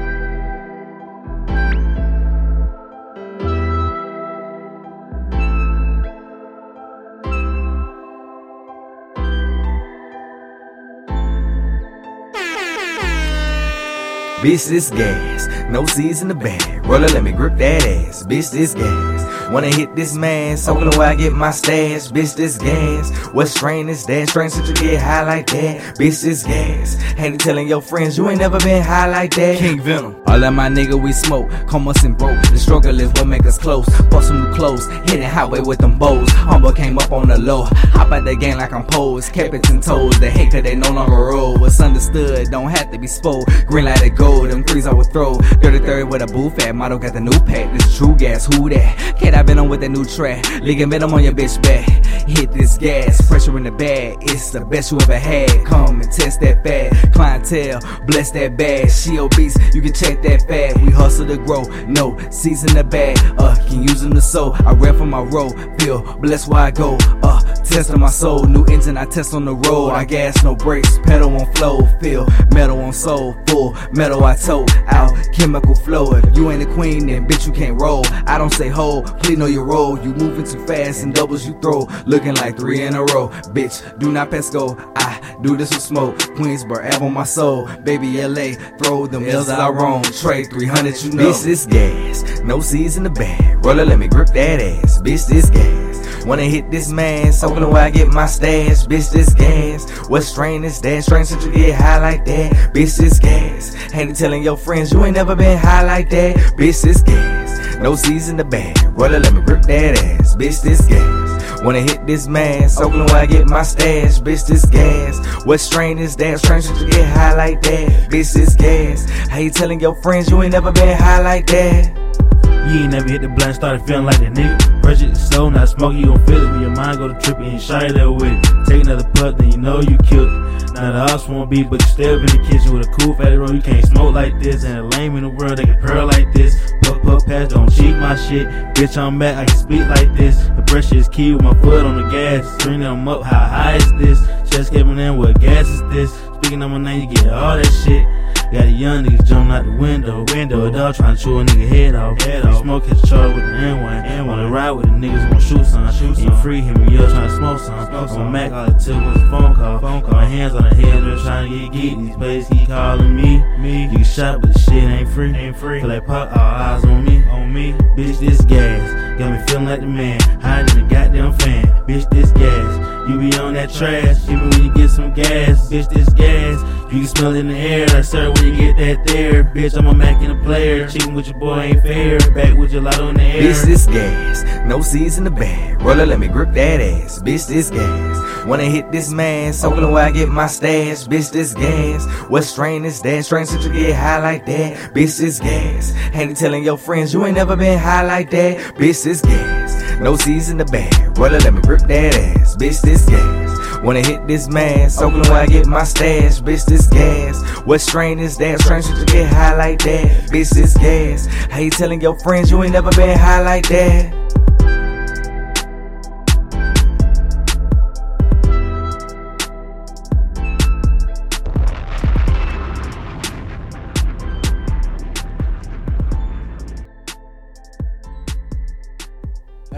Bitch, 14.48 14.66
this 14.66 14.88
gas. 14.88 15.46
No 15.68 15.84
C's 15.84 16.22
in 16.22 16.28
the 16.28 16.34
bag. 16.34 16.82
Roller, 16.86 17.06
let 17.08 17.22
me 17.22 17.32
grip 17.32 17.58
that 17.58 17.84
ass. 17.84 18.22
Bitch, 18.22 18.50
this 18.50 18.72
gas. 18.72 19.50
Wanna 19.52 19.68
hit 19.68 19.94
this 19.96 20.14
man, 20.14 20.56
soaking 20.56 20.94
away 20.94 21.06
I 21.06 21.14
get 21.14 21.32
my 21.32 21.50
stash. 21.50 22.08
Bitch, 22.08 22.34
this 22.34 22.56
gas. 22.58 23.10
What 23.34 23.48
strain 23.48 23.88
is 23.88 24.04
that? 24.06 24.28
Strain 24.28 24.48
since 24.48 24.68
you 24.68 24.74
get 24.74 25.02
high 25.02 25.22
like 25.24 25.46
that. 25.48 25.96
Bitch, 25.96 26.22
this 26.22 26.44
gas. 26.44 26.96
Ain't 27.18 27.40
telling 27.40 27.68
your 27.68 27.82
friends 27.82 28.16
you 28.16 28.28
ain't 28.28 28.40
never 28.40 28.58
been 28.58 28.82
high 28.82 29.10
like 29.10 29.34
that. 29.34 29.58
King 29.58 29.80
Venom. 29.80 30.16
All 30.26 30.44
of 30.44 30.54
my 30.54 30.68
nigga 30.68 31.02
we 31.02 31.12
smoke. 31.12 31.50
Come 31.66 31.88
us 31.88 32.04
and 32.04 32.16
broke. 32.16 32.40
The 32.50 32.58
struggle 32.58 33.00
is 33.00 33.08
what 33.12 33.26
make 33.26 33.46
us 33.46 33.58
close. 33.58 33.86
Bought 34.08 34.24
some 34.24 34.44
new 34.44 34.54
clothes. 34.54 34.86
Hitting 35.10 35.22
highway 35.22 35.60
with 35.60 35.78
them 35.78 35.98
bows. 35.98 36.28
Humble 36.30 36.72
came 36.72 36.98
up 36.98 37.10
on 37.10 37.28
the 37.28 37.38
low. 37.38 37.62
Hop 37.64 38.12
out 38.12 38.24
the 38.24 38.36
game 38.36 38.58
like 38.58 38.72
I'm 38.72 38.86
posed. 38.86 39.32
Kept 39.32 39.54
it 39.54 39.62
ten 39.62 39.80
toes. 39.80 40.20
They 40.20 40.30
hate 40.30 40.52
cause 40.52 40.62
they 40.62 40.74
no 40.74 40.90
longer 40.90 41.16
roll. 41.16 41.58
What's 41.58 41.80
understood 41.80 42.50
don't 42.50 42.70
have 42.70 42.90
to 42.92 42.98
be 42.98 43.06
spoke. 43.06 43.46
Green 43.66 43.86
light 43.86 44.06
of 44.06 44.14
gold. 44.38 44.50
Them 44.50 44.64
threes 44.64 44.86
I 44.86 44.94
would 44.94 45.06
throw. 45.12 45.34
33 45.34 46.04
with 46.04 46.22
a 46.22 46.26
booth 46.26 46.58
at. 46.64 46.74
Model 46.74 46.98
got 46.98 47.14
the 47.14 47.20
new 47.20 47.38
pack. 47.40 47.72
This 47.72 47.96
true 47.96 48.14
gas. 48.16 48.46
Who 48.46 48.68
that? 48.70 49.16
Kid, 49.18 49.34
I 49.34 49.42
been 49.42 49.58
on 49.58 49.68
with 49.68 49.80
that 49.80 49.90
new 49.90 50.04
track. 50.04 50.44
Leaking 50.60 50.90
venom 50.90 51.12
on 51.12 51.22
your 51.22 51.32
bitch 51.32 51.60
back. 51.62 51.86
Hit 52.28 52.52
this 52.52 52.78
gas. 52.78 53.26
Pressure 53.28 53.56
in 53.56 53.64
the 53.64 53.70
bag. 53.70 54.18
It's 54.22 54.50
the 54.50 54.64
best 54.64 54.92
you 54.92 54.98
ever 55.00 55.18
had. 55.18 55.64
Come 55.64 56.00
and 56.00 56.12
test 56.12 56.40
that 56.40 56.62
fat. 56.64 57.12
Clientele. 57.12 57.80
Bless 58.06 58.30
that 58.32 58.56
bag. 58.56 58.90
She 58.90 59.18
obese. 59.18 59.56
You 59.74 59.82
can 59.82 59.92
check 59.92 60.22
that 60.22 60.42
fat. 60.48 60.80
We 60.82 60.90
hustle 60.92 61.26
to 61.26 61.36
grow. 61.36 61.62
No 61.86 62.18
season 62.30 62.74
the 62.74 62.84
bag. 62.84 63.18
Uh, 63.38 63.56
can 63.66 63.82
use 63.82 64.02
them 64.02 64.14
to 64.14 64.20
sow. 64.20 64.52
I 64.64 64.72
rap 64.72 65.00
on 65.00 65.10
my 65.10 65.22
road. 65.22 65.52
Feel 65.80 66.02
blessed 66.18 66.48
where 66.48 66.60
I 66.60 66.70
go. 66.70 66.96
Uh, 67.22 67.40
testing 67.64 68.00
my 68.00 68.10
soul. 68.10 68.44
New 68.44 68.64
engine 68.66 68.96
I 68.96 69.04
test 69.06 69.34
on 69.34 69.44
the 69.44 69.54
road. 69.54 69.90
I 69.90 70.04
gas 70.04 70.42
no 70.44 70.54
brakes. 70.54 70.98
Pedal 71.04 71.34
on 71.34 71.52
flow. 71.54 71.86
Feel 72.00 72.26
metal 72.52 72.80
on 72.80 72.92
soul. 72.92 73.36
Full 73.48 73.76
metal 73.92 74.24
I 74.28 74.36
tow 74.36 74.66
out. 74.88 75.16
Chemical 75.32 75.74
flow. 75.74 76.14
If 76.14 76.36
you 76.36 76.50
ain't 76.50 76.62
a 76.62 76.66
queen, 76.74 77.06
then 77.06 77.26
bitch 77.26 77.46
you 77.46 77.52
can't 77.52 77.80
roll. 77.80 78.04
I 78.26 78.36
don't 78.36 78.52
say 78.52 78.68
hold. 78.68 79.06
Please 79.20 79.38
know 79.38 79.46
your 79.46 79.64
role. 79.64 79.98
You 79.98 80.12
moving 80.14 80.44
too 80.44 80.64
fast 80.66 81.02
and 81.02 81.14
doubles 81.14 81.46
you 81.46 81.58
throw. 81.62 81.88
Looking 82.04 82.34
like 82.34 82.58
three 82.58 82.82
in 82.82 82.94
a 82.94 83.00
row. 83.00 83.28
Bitch, 83.54 83.98
do 83.98 84.12
not 84.12 84.30
pass 84.30 84.50
go. 84.50 84.76
I 84.96 85.18
do 85.40 85.56
this 85.56 85.70
with 85.70 85.80
smoke. 85.80 86.18
Queensboro, 86.36 86.94
Ave 86.94 87.06
on 87.06 87.14
my 87.14 87.24
soul. 87.24 87.68
Baby 87.84 88.20
LA, 88.20 88.52
throw 88.76 89.06
them 89.06 89.26
L's 89.26 89.46
that 89.46 89.60
I 89.60 89.70
roam. 89.70 90.02
Trade 90.02 90.50
300, 90.50 91.02
you 91.02 91.12
know. 91.12 91.30
Bitch, 91.30 91.44
this 91.44 91.64
gas. 91.64 92.40
No 92.40 92.60
C's 92.60 92.98
in 92.98 93.04
the 93.04 93.10
bag. 93.10 93.64
Roller, 93.64 93.86
let 93.86 93.98
me 93.98 94.08
grip 94.08 94.28
that 94.28 94.60
ass. 94.60 95.00
Bitch, 95.00 95.26
this 95.26 95.48
gas. 95.48 95.87
Wanna 96.28 96.42
hit 96.42 96.70
this 96.70 96.90
man, 96.90 97.32
soaking 97.32 97.62
away 97.62 97.80
I 97.80 97.90
get 97.90 98.08
my 98.08 98.26
stash. 98.26 98.84
Bitch, 98.84 99.10
this 99.10 99.32
gas. 99.32 99.88
What 100.10 100.22
strain 100.22 100.62
is 100.62 100.78
that? 100.82 101.02
Strain 101.04 101.24
since 101.24 101.42
you 101.42 101.50
get 101.50 101.74
high 101.74 101.98
like 102.00 102.26
that. 102.26 102.52
Bitch, 102.74 102.98
this 102.98 103.18
gas. 103.18 103.74
Ain't 103.94 104.14
telling 104.14 104.42
your 104.42 104.58
friends 104.58 104.92
you 104.92 105.02
ain't 105.06 105.16
never 105.16 105.34
been 105.34 105.56
high 105.56 105.84
like 105.84 106.10
that. 106.10 106.36
Bitch, 106.58 106.82
this 106.82 107.00
gas. 107.00 107.78
No 107.78 107.96
C's 107.96 108.28
in 108.28 108.36
the 108.36 108.44
bag. 108.44 108.76
Roller, 108.90 109.20
let 109.20 109.32
me 109.32 109.40
grip 109.40 109.62
that 109.62 110.04
ass. 110.04 110.36
Bitch, 110.36 110.60
this 110.60 110.82
gas. 110.86 111.62
Wanna 111.62 111.80
hit 111.80 112.06
this 112.06 112.28
man, 112.28 112.68
soaking 112.68 113.00
away 113.00 113.20
I 113.20 113.24
get 113.24 113.48
my 113.48 113.62
stash. 113.62 114.20
Bitch, 114.20 114.46
this 114.46 114.66
gas. 114.66 115.46
What 115.46 115.60
strain 115.60 115.98
is 115.98 116.14
that? 116.16 116.40
Strain 116.40 116.60
since 116.60 116.78
you 116.78 116.90
get 116.90 117.08
high 117.08 117.36
like 117.36 117.62
that. 117.62 118.10
Bitch, 118.10 118.34
this 118.34 118.54
gas. 118.54 119.08
How 119.30 119.38
you 119.38 119.48
telling 119.50 119.80
your 119.80 119.94
friends 120.02 120.28
you 120.28 120.42
ain't 120.42 120.52
never 120.52 120.72
been 120.72 120.94
high 120.94 121.22
like 121.22 121.46
that? 121.46 122.27
You 122.68 122.80
ain't 122.80 122.92
never 122.92 123.08
hit 123.08 123.22
the 123.22 123.28
blunt, 123.28 123.54
started 123.54 123.80
feeling 123.86 124.04
like 124.04 124.18
that 124.18 124.34
nigga. 124.34 124.82
Pressure 124.82 125.14
so 125.14 125.48
not 125.48 125.70
smoking, 125.70 126.00
you 126.00 126.06
gon' 126.06 126.26
feel 126.26 126.46
it 126.46 126.50
when 126.50 126.60
your 126.60 126.70
mind 126.76 126.98
go 126.98 127.08
to 127.08 127.18
tripping 127.18 127.46
and 127.46 127.62
shine 127.62 127.94
that 127.94 128.10
with 128.10 128.24
it. 128.24 128.66
Take 128.66 128.84
another 128.84 129.08
puff, 129.14 129.38
then 129.38 129.52
you 129.52 129.56
know 129.56 129.80
you 129.80 129.96
killed 130.04 130.28
it. 130.28 130.72
Now 130.74 130.92
the 130.92 131.08
house 131.08 131.26
won't 131.26 131.48
be, 131.48 131.62
but 131.62 131.80
you 131.80 132.04
up 132.04 132.20
in 132.20 132.26
the 132.26 132.46
kitchen 132.46 132.76
with 132.76 132.86
a 132.86 132.90
cool 133.00 133.14
fatty 133.14 133.36
roll. 133.36 133.54
You 133.54 133.62
can't 133.62 133.86
smoke 133.86 134.14
like 134.14 134.38
this, 134.38 134.64
and 134.64 134.78
a 134.78 134.82
lame 134.98 135.16
in 135.16 135.22
the 135.22 135.30
world 135.30 135.56
they 135.56 135.64
can 135.64 135.80
pearl 135.80 136.06
like 136.06 136.30
this. 136.34 136.54
Puff 136.82 137.00
puff 137.02 137.24
pass, 137.24 137.48
don't 137.48 137.72
cheat 137.72 137.96
my 137.96 138.14
shit. 138.16 138.46
Bitch, 138.74 138.98
I'm 138.98 139.16
mad, 139.16 139.38
I 139.38 139.46
can 139.46 139.56
speak 139.56 139.88
like 139.88 140.14
this. 140.14 140.36
The 140.54 140.62
pressure 140.66 140.96
is 140.96 141.08
key 141.08 141.32
with 141.32 141.42
my 141.42 141.54
foot 141.62 141.86
on 141.86 142.02
the 142.02 142.10
gas. 142.10 142.44
String 142.60 142.80
them 142.80 143.08
up, 143.08 143.22
how 143.22 143.46
high 143.46 143.76
is 143.76 143.92
this? 143.94 144.50
Chest 144.50 144.72
caving 144.74 144.98
in, 144.98 145.16
what 145.16 145.40
gas 145.40 145.66
is 145.66 145.80
this? 145.90 146.12
Speaking 146.36 146.62
of 146.62 146.70
my 146.70 146.78
name, 146.78 147.08
you 147.08 147.16
get 147.16 147.32
all 147.32 147.56
that 147.56 147.66
shit. 147.82 148.06
Got 148.50 148.64
the 148.64 148.70
young 148.70 149.04
niggas 149.04 149.26
jumping 149.26 149.52
out 149.52 149.64
the 149.66 149.72
window. 149.72 150.24
Window, 150.32 150.66
a 150.66 150.70
dog 150.70 150.94
trying 150.94 151.16
to 151.16 151.22
chew 151.22 151.40
a 151.40 151.44
nigga 151.44 151.68
head 151.68 151.94
off. 151.94 152.22
Head 152.22 152.46
off. 152.46 152.62
Smoke 152.62 152.84
his 152.86 153.02
charge 153.02 153.34
with 153.34 153.44
the 153.44 153.50
N1. 153.50 154.26
Wanna 154.26 154.50
ride 154.50 154.70
with 154.70 154.86
the 154.86 154.92
niggas, 154.92 155.28
wanna 155.28 155.40
shoot 155.40 155.66
some. 155.66 155.92
Shoot 155.92 156.18
Ain't 156.18 156.42
free, 156.42 156.62
me 156.62 156.96
up 156.96 157.10
trying 157.10 157.28
to 157.28 157.36
smoke 157.36 157.58
some. 157.58 157.86
smoke 157.86 158.10
On 158.12 158.32
my 158.32 158.48
Mac, 158.48 158.52
all 158.52 158.74
it 158.74 158.80
took 158.80 159.04
was 159.04 159.16
a 159.20 159.30
phone 159.30 159.54
call. 159.54 159.78
Phone 159.80 160.00
call. 160.00 160.12
My 160.12 160.24
hands 160.24 160.54
on 160.54 160.62
the 160.62 160.74
head, 160.74 161.02
just 161.04 161.24
trying 161.24 161.50
to 161.50 161.58
get 161.58 161.72
geek. 161.72 161.98
These 161.98 162.16
places 162.16 162.48
keep 162.48 162.68
calling 162.68 163.14
me. 163.14 163.44
Me. 163.58 163.88
You 163.92 164.02
shot, 164.02 164.40
but 164.40 164.54
the 164.54 164.58
shit 164.58 164.82
ain't 164.82 165.10
free. 165.10 165.34
Ain't 165.34 165.56
free. 165.56 165.82
Like 165.82 166.06
pop, 166.06 166.34
all 166.34 166.38
eyes 166.40 166.84
on 166.84 167.04
me. 167.04 167.22
On 167.28 167.52
me. 167.52 167.72
Bitch, 167.96 168.18
this 168.18 168.40
gas. 168.46 169.18
Got 169.18 169.32
me 169.32 169.46
feeling 169.46 169.66
like 169.66 169.80
the 169.80 169.86
man. 169.86 170.20
Hiding 170.40 170.78
in 170.78 170.88
the 170.88 170.94
goddamn 170.94 171.32
fan. 171.34 171.66
Bitch, 171.86 172.08
this 172.10 172.32
gas. 172.32 172.97
You 173.08 173.18
be 173.18 173.34
on 173.38 173.54
that 173.54 173.72
trash, 173.72 174.22
even 174.24 174.50
when 174.50 174.64
you 174.64 174.74
get 174.74 174.90
some 174.90 175.14
gas. 175.14 175.70
Bitch, 175.70 175.88
this 175.88 176.10
gas. 176.10 176.60
You 176.92 177.00
can 177.00 177.06
smell 177.06 177.34
it 177.34 177.38
in 177.38 177.48
the 177.48 177.56
air. 177.56 177.86
Like, 177.86 178.04
sir, 178.04 178.30
when 178.30 178.44
you 178.44 178.54
get 178.54 178.76
that 178.76 179.06
there? 179.06 179.44
Bitch, 179.44 179.78
I'm 179.78 179.86
a 179.86 179.94
Mac 179.94 180.20
and 180.20 180.32
a 180.32 180.44
player. 180.44 180.86
Cheating 180.86 181.14
with 181.14 181.26
your 181.26 181.38
boy 181.38 181.58
ain't 181.58 181.82
fair. 181.82 182.18
Back 182.34 182.58
with 182.58 182.70
your 182.70 182.82
lotto 182.82 183.08
in 183.08 183.14
the 183.14 183.22
air. 183.22 183.42
Bitch, 183.42 183.64
this 183.64 183.86
gas. 183.86 184.44
No 184.66 184.82
seeds 184.82 185.16
in 185.16 185.24
the 185.24 185.30
bag. 185.30 185.80
Roller, 185.80 186.04
let 186.04 186.20
me 186.20 186.28
grip 186.28 186.52
that 186.52 186.82
ass. 186.82 187.18
Bitch, 187.20 187.48
this 187.48 187.70
gas. 187.70 188.46
Wanna 188.46 188.64
hit 188.64 188.92
this 188.92 189.10
man. 189.10 189.54
Soaking 189.54 189.90
where 189.90 190.04
I 190.04 190.10
get 190.10 190.28
my 190.28 190.46
stash. 190.46 191.06
Bitch, 191.06 191.32
this 191.32 191.54
gas. 191.54 192.04
What 192.28 192.42
strain 192.44 192.84
is 192.84 193.00
that? 193.00 193.24
Strain 193.24 193.46
since 193.46 193.64
you 193.64 193.72
get 193.72 193.96
high 193.96 194.20
like 194.20 194.44
that. 194.44 194.94
Bitch, 194.94 195.18
this 195.18 195.40
gas. 195.40 195.94
Ain't 196.12 196.36
telling 196.36 196.62
your 196.62 196.76
friends 196.76 197.14
you 197.14 197.24
ain't 197.24 197.36
never 197.36 197.56
been 197.56 197.78
high 197.78 198.06
like 198.06 198.30
that. 198.32 198.58
Bitch, 198.74 199.02
this 199.02 199.22
gas. 199.22 199.67
No 200.00 200.16
seeds 200.16 200.48
in 200.48 200.58
the 200.58 200.64
bag. 200.64 201.18
Roller, 201.18 201.40
let 201.40 201.52
me 201.54 201.60
grip 201.60 201.80
that 201.82 202.14
ass. 202.14 202.56
Bitch, 202.56 202.80
this 202.82 203.04
gas. 203.04 203.82
Wanna 203.82 204.06
hit 204.06 204.26
this 204.26 204.48
man, 204.48 204.90
soaking 204.90 205.22
where 205.22 205.42
I 205.42 205.46
get 205.46 205.66
my 205.66 205.84
stash. 205.84 206.40
Bitch, 206.40 206.64
this 206.66 206.86
gas. 206.86 207.40
What 207.66 207.80
strain 207.80 208.18
is 208.18 208.36
that? 208.38 208.62
Should 208.62 208.98
you 208.98 209.04
get 209.06 209.32
high 209.32 209.56
like 209.56 209.80
that? 209.80 210.30
Bitch, 210.30 210.50
this 210.50 210.76
gas. 210.76 211.26
How 211.50 211.58
you 211.58 211.70
telling 211.70 212.00
your 212.00 212.18
friends 212.20 212.50
you 212.50 212.62
ain't 212.62 212.72
never 212.72 212.90
been 212.90 213.18
high 213.18 213.42
like 213.42 213.68
that? 213.68 214.14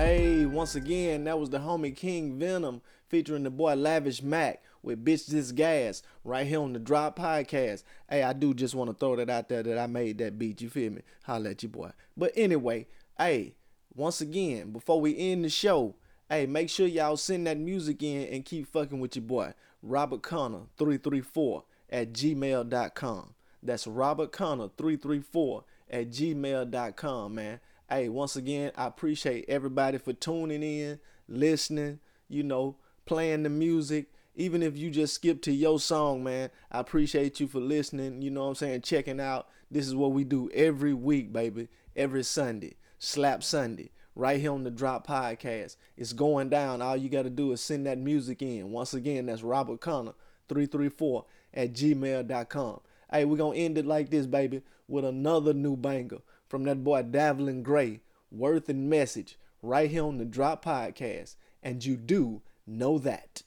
Hey, 0.01 0.47
once 0.47 0.77
again, 0.77 1.25
that 1.25 1.39
was 1.39 1.51
the 1.51 1.59
homie 1.59 1.95
King 1.95 2.39
Venom 2.39 2.81
featuring 3.09 3.43
the 3.43 3.51
boy 3.51 3.75
Lavish 3.75 4.23
Mac 4.23 4.63
with 4.83 5.05
Bitch 5.05 5.27
This 5.27 5.53
Gas 5.53 6.03
right 6.25 6.47
here 6.47 6.63
on 6.63 6.73
the 6.73 6.79
Drop 6.79 7.19
Podcast. 7.19 7.83
Hey, 8.09 8.23
I 8.23 8.33
do 8.33 8.55
just 8.55 8.75
want 8.75 8.89
to 8.89 8.97
throw 8.97 9.15
that 9.17 9.29
out 9.29 9.51
there 9.51 9.63
that 9.63 9.77
I 9.77 9.87
made 9.87 10.17
that 10.17 10.39
beat. 10.39 10.63
You 10.63 10.71
feel 10.71 10.91
me? 10.91 11.03
Holla 11.25 11.51
at 11.51 11.63
you, 11.63 11.69
boy. 11.69 11.91
But 12.17 12.33
anyway, 12.35 12.87
hey, 13.19 13.57
once 13.95 14.23
again, 14.23 14.71
before 14.71 15.03
we 15.03 15.19
end 15.19 15.45
the 15.45 15.51
show, 15.51 15.97
hey, 16.31 16.47
make 16.47 16.71
sure 16.71 16.87
y'all 16.87 17.19
send 17.19 17.47
that 17.47 17.59
music 17.59 18.03
in 18.03 18.27
and 18.33 18.43
keep 18.47 18.73
fucking 18.73 19.01
with 19.01 19.17
your 19.17 19.25
boy, 19.27 19.53
Robert 19.83 20.23
Connor 20.23 20.63
334 20.79 21.65
at 21.91 22.15
gmail.com. 22.15 23.35
That's 23.63 23.87
Robert 23.87 24.33
Connor 24.33 24.71
334 24.79 25.65
at 25.91 26.09
gmail.com, 26.09 27.35
man. 27.35 27.61
Hey, 27.93 28.09
once 28.09 28.37
again, 28.37 28.71
I 28.77 28.87
appreciate 28.87 29.47
everybody 29.49 29.99
for 29.99 30.13
tuning 30.13 30.63
in, 30.63 31.01
listening, 31.27 31.99
you 32.29 32.45
know, 32.45 32.77
playing 33.05 33.43
the 33.43 33.49
music. 33.49 34.13
Even 34.37 34.63
if 34.63 34.77
you 34.77 34.93
just 34.93 35.15
skip 35.15 35.43
to 35.43 35.53
your 35.53 35.81
song, 35.81 36.23
man, 36.23 36.51
I 36.71 36.79
appreciate 36.79 37.41
you 37.41 37.49
for 37.49 37.59
listening. 37.59 38.23
You 38.23 38.31
know 38.31 38.43
what 38.43 38.51
I'm 38.51 38.55
saying? 38.55 38.83
Checking 38.83 39.19
out. 39.19 39.49
This 39.73 39.89
is 39.89 39.97
what 39.97 40.13
we 40.13 40.23
do 40.23 40.49
every 40.55 40.95
week, 40.95 41.33
baby. 41.33 41.67
Every 41.97 42.23
Sunday. 42.23 42.77
Slap 43.01 43.43
Sunday. 43.43 43.91
Right 44.15 44.41
here 44.41 44.53
on 44.53 44.63
the 44.63 44.71
Drop 44.71 45.05
Podcast. 45.05 45.75
It's 45.97 46.13
going 46.13 46.49
down. 46.49 46.81
All 46.81 46.97
you 46.97 47.09
got 47.09 47.23
to 47.23 47.31
do 47.31 47.51
is 47.51 47.61
send 47.61 47.87
that 47.87 47.99
music 47.99 48.41
in. 48.41 48.71
Once 48.71 48.95
again, 48.95 49.27
that's 49.27 49.43
Robert 49.43 49.81
Connor, 49.81 50.15
334 50.49 51.25
at 51.55 51.73
gmail.com. 51.73 52.81
Hey, 53.11 53.25
we're 53.25 53.37
going 53.37 53.57
to 53.59 53.65
end 53.65 53.79
it 53.79 53.87
like 53.87 54.11
this, 54.11 54.27
baby, 54.27 54.63
with 54.87 55.05
another 55.05 55.53
new 55.53 55.77
banger 55.77 56.19
from 56.51 56.65
that 56.65 56.83
boy 56.83 57.05
Davlin 57.05 57.63
Gray, 57.63 58.01
Worth 58.31 58.69
and 58.69 58.91
Message, 58.91 59.39
right 59.63 59.89
here 59.89 60.05
on 60.05 60.19
the 60.19 60.25
Drop 60.25 60.65
Podcast. 60.65 61.37
And 61.63 61.85
you 61.85 61.97
do 61.97 62.43
know 62.67 62.99
that. 62.99 63.45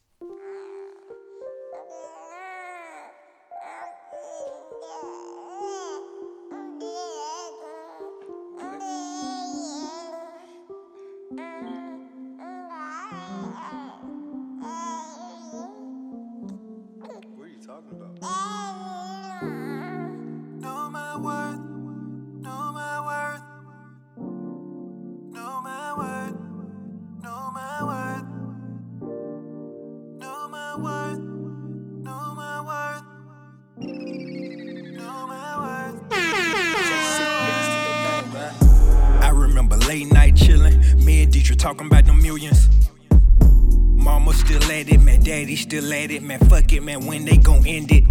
Still 45.74 45.94
at 45.94 46.12
it, 46.12 46.22
man. 46.22 46.40
Fuck 46.50 46.72
it, 46.72 46.84
man. 46.84 47.04
When 47.08 47.26
they 47.26 47.38
gon' 47.38 47.66
end 47.66 47.92
it? 47.92 48.04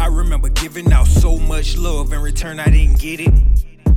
I 0.00 0.06
remember 0.06 0.48
giving 0.48 0.90
out 0.90 1.06
so 1.06 1.36
much 1.36 1.76
love, 1.76 2.14
in 2.14 2.20
return 2.22 2.58
I 2.58 2.70
didn't 2.70 2.98
get 2.98 3.20
it. 3.20 3.32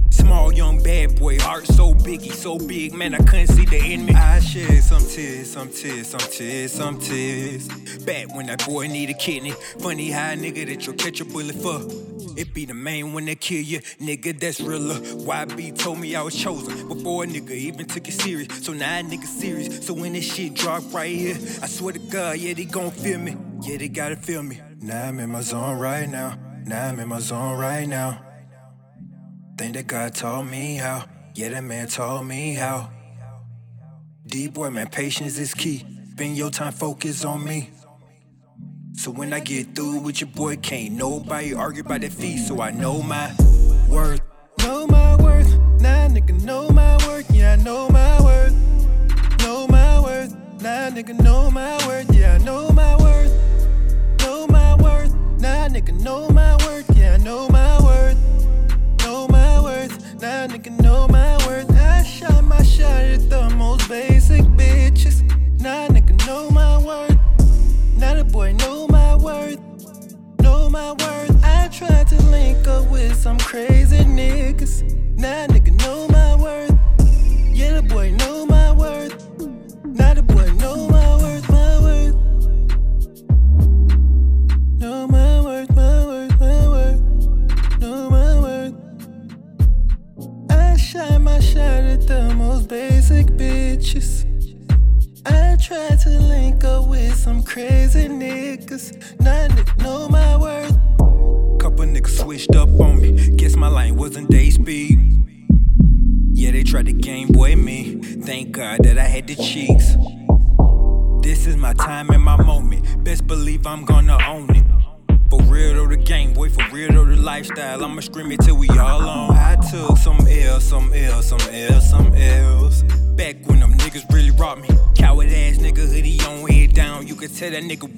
Small 0.09 0.51
young 0.51 0.83
bad 0.83 1.17
boy, 1.17 1.39
heart 1.39 1.65
so 1.67 1.93
biggie, 1.93 2.33
so 2.33 2.57
big, 2.59 2.93
man, 2.93 3.15
I 3.15 3.19
couldn't 3.19 3.47
see 3.47 3.63
the 3.63 3.77
enemy. 3.77 4.13
I 4.13 4.41
shed 4.41 4.83
some 4.83 5.03
tears, 5.07 5.49
some 5.49 5.69
tears, 5.69 6.07
some 6.07 6.19
tears, 6.19 6.73
some 6.73 6.99
tears. 6.99 7.69
Back 7.99 8.35
when 8.35 8.47
that 8.47 8.65
boy 8.65 8.87
need 8.87 9.09
a 9.09 9.13
kidney. 9.13 9.51
Funny 9.79 10.11
how 10.11 10.33
a 10.33 10.35
nigga 10.35 10.65
that 10.65 10.85
you'll 10.85 10.97
catch 10.97 11.21
a 11.21 11.25
bullet 11.25 11.55
for. 11.55 12.10
It 12.37 12.53
be 12.53 12.65
the 12.65 12.73
main 12.73 13.13
one 13.13 13.25
that 13.25 13.39
kill 13.39 13.61
you, 13.61 13.79
nigga, 13.99 14.39
that's 14.39 14.61
realer. 14.61 14.95
YB 14.95 15.77
told 15.77 15.99
me 15.99 16.15
I 16.15 16.21
was 16.21 16.35
chosen 16.35 16.87
before 16.87 17.23
a 17.23 17.27
nigga 17.27 17.51
even 17.51 17.85
took 17.85 18.07
it 18.07 18.13
serious. 18.13 18.65
So 18.65 18.73
now 18.73 18.99
a 18.99 19.03
nigga 19.03 19.25
serious. 19.25 19.85
So 19.85 19.93
when 19.93 20.13
this 20.13 20.33
shit 20.33 20.53
drop 20.53 20.83
right 20.93 21.15
here, 21.15 21.35
I 21.61 21.67
swear 21.67 21.93
to 21.93 21.99
God, 21.99 22.37
yeah, 22.37 22.53
they 22.53 22.65
gon' 22.65 22.91
feel 22.91 23.19
me. 23.19 23.35
Yeah, 23.61 23.77
they 23.77 23.87
gotta 23.87 24.15
feel 24.15 24.43
me. 24.43 24.61
Now 24.81 25.07
I'm 25.07 25.19
in 25.19 25.29
my 25.29 25.41
zone 25.41 25.79
right 25.79 26.09
now. 26.09 26.37
Now 26.65 26.87
I'm 26.87 26.99
in 26.99 27.07
my 27.09 27.19
zone 27.19 27.59
right 27.59 27.87
now. 27.87 28.25
Think 29.57 29.73
that 29.75 29.87
God 29.87 30.15
taught 30.15 30.43
me 30.43 30.75
how. 30.75 31.05
Yeah, 31.35 31.49
that 31.49 31.63
man 31.63 31.87
taught 31.87 32.25
me 32.25 32.55
how. 32.55 32.89
D 34.25 34.47
boy, 34.47 34.69
man, 34.69 34.87
patience 34.87 35.37
is 35.37 35.53
key. 35.53 35.85
Spend 36.11 36.37
your 36.37 36.49
time 36.49 36.71
focus 36.71 37.25
on 37.25 37.43
me. 37.43 37.69
So 39.01 39.09
when 39.09 39.33
I 39.33 39.39
get 39.39 39.73
through 39.73 40.01
with 40.01 40.21
your 40.21 40.29
boy, 40.29 40.57
can't 40.57 40.91
nobody 40.91 41.55
argue 41.55 41.81
about 41.81 42.01
that 42.01 42.13
fee. 42.13 42.37
So 42.37 42.61
I 42.61 42.69
know 42.69 43.01
my 43.01 43.33
worth. 43.89 44.21
Know 44.59 44.85
my 44.85 45.15
worth. 45.15 45.51
Nah, 45.81 46.07
nigga, 46.07 46.39
know 46.43 46.69
my 46.69 46.97
worth. 47.07 47.25
Yeah, 47.33 47.53
I 47.53 47.55
know 47.55 47.89
my 47.89 48.21
worth. 48.21 48.53
Know 49.39 49.65
my 49.65 49.99
worth. 49.99 50.35
Nah, 50.61 50.91
nigga, 50.91 51.19
know 51.19 51.49
my 51.49 51.83
worth. 51.87 52.15
Yeah, 52.15 52.35
I 52.35 52.37
know 52.45 52.69
my 52.69 52.95
worth. 52.97 53.33
Know 54.19 54.45
my 54.45 54.75
worth. 54.75 55.15
Nah, 55.39 55.67
nigga, 55.69 55.99
know 55.99 56.29
my 56.29 56.55
worth. 56.57 56.95
Yeah, 56.95 57.15
I 57.15 57.17
know 57.17 57.49
my 57.49 57.83
worth. 57.83 58.19
Know 59.03 59.27
my 59.29 59.63
worth. 59.63 60.21
Nah, 60.21 60.45
nigga, 60.45 60.79
know 60.79 61.07
my 61.07 61.37
worth. 61.47 61.71
I 61.71 62.03
shot 62.03 62.43
my 62.43 62.61
shot 62.61 63.01
at 63.01 63.27
the 63.31 63.49
most 63.49 63.89
basic 63.89 64.43
bitches. 64.43 65.30
Some 73.21 73.37
crazy 73.37 73.97
niggas. 73.97 74.81
Now 75.15 75.45
nigga 75.45 75.79
know 75.83 76.10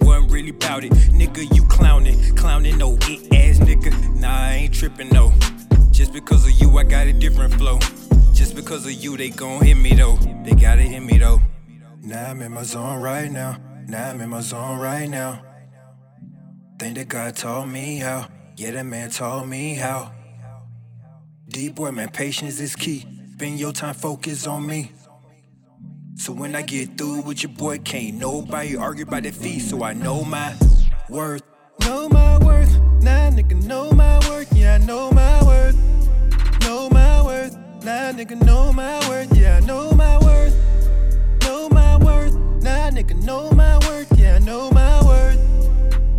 wasn't 0.03 0.31
really 0.31 0.51
it. 0.83 0.91
Nigga, 1.11 1.55
you 1.55 1.65
clowning, 1.65 2.35
clowning, 2.35 2.77
no 2.77 2.97
it 3.01 3.33
ass 3.33 3.59
nigga. 3.59 3.91
Nah, 4.19 4.29
I 4.29 4.53
ain't 4.53 4.73
tripping, 4.73 5.09
no. 5.09 5.33
Just 5.91 6.13
because 6.13 6.45
of 6.45 6.51
you, 6.51 6.77
I 6.77 6.83
got 6.83 7.07
a 7.07 7.13
different 7.13 7.53
flow. 7.53 7.79
Just 8.33 8.55
because 8.55 8.85
of 8.85 8.91
you, 8.91 9.15
they 9.17 9.29
gon' 9.29 9.63
hit 9.63 9.77
me 9.77 9.93
though. 9.93 10.17
They 10.43 10.51
gotta 10.51 10.81
hit 10.81 11.01
me 11.01 11.17
though. 11.17 11.41
Now 12.01 12.31
I'm 12.31 12.41
in 12.41 12.51
my 12.51 12.63
zone 12.63 13.01
right 13.01 13.31
now. 13.31 13.57
Now 13.87 14.09
I'm 14.09 14.19
in 14.21 14.29
my 14.29 14.41
zone 14.41 14.79
right 14.79 15.09
now. 15.09 15.43
Think 16.79 16.95
that 16.95 17.07
God 17.07 17.35
taught 17.35 17.67
me 17.67 17.97
how. 17.97 18.27
Yeah, 18.57 18.71
that 18.71 18.85
man 18.85 19.09
taught 19.09 19.47
me 19.47 19.75
how. 19.75 20.11
Deep 21.47 21.75
boy, 21.75 21.91
man, 21.91 22.09
patience 22.09 22.59
is 22.59 22.75
key. 22.75 23.05
Spend 23.33 23.59
your 23.59 23.71
time 23.71 23.93
focus 23.93 24.47
on 24.47 24.65
me. 24.65 24.91
So 26.23 26.31
when 26.31 26.55
I 26.55 26.62
get 26.62 26.97
through 26.97 27.23
with 27.23 27.43
your 27.43 27.51
boy, 27.51 27.79
can't 27.79 28.15
nobody 28.15 28.77
argue 28.77 29.03
about 29.03 29.23
the 29.23 29.31
fee. 29.31 29.59
So 29.59 29.83
I 29.83 29.91
know 29.91 30.23
my 30.23 30.55
worth. 31.09 31.43
Know 31.81 32.07
my 32.07 32.38
worth. 32.38 32.73
Nah, 33.03 33.29
nigga, 33.29 33.62
know 33.65 33.91
my 33.91 34.19
worth. 34.29 34.47
Yeah, 34.55 34.75
I 34.75 34.77
know 34.77 35.12
my 35.12 35.43
worth. 35.43 35.75
Know 36.62 36.89
my 36.91 37.21
worth. 37.21 37.57
Nah, 37.83 38.13
nigga, 38.13 38.41
know 38.41 38.71
my 38.71 39.05
worth. 39.09 39.38
Yeah, 39.38 39.57
I 39.57 39.65
know 39.65 39.91
my 39.91 40.17
worth. 40.19 40.55
Know 41.43 41.67
my 41.67 41.97
worth. 41.97 42.33
Nah, 42.63 42.89
nigga, 42.91 43.21
know 43.25 43.51
my 43.51 43.77
worth. 43.79 44.07
Yeah, 44.17 44.36
I 44.36 44.39
know 44.39 44.71
my 44.71 45.03
worth. 45.05 45.41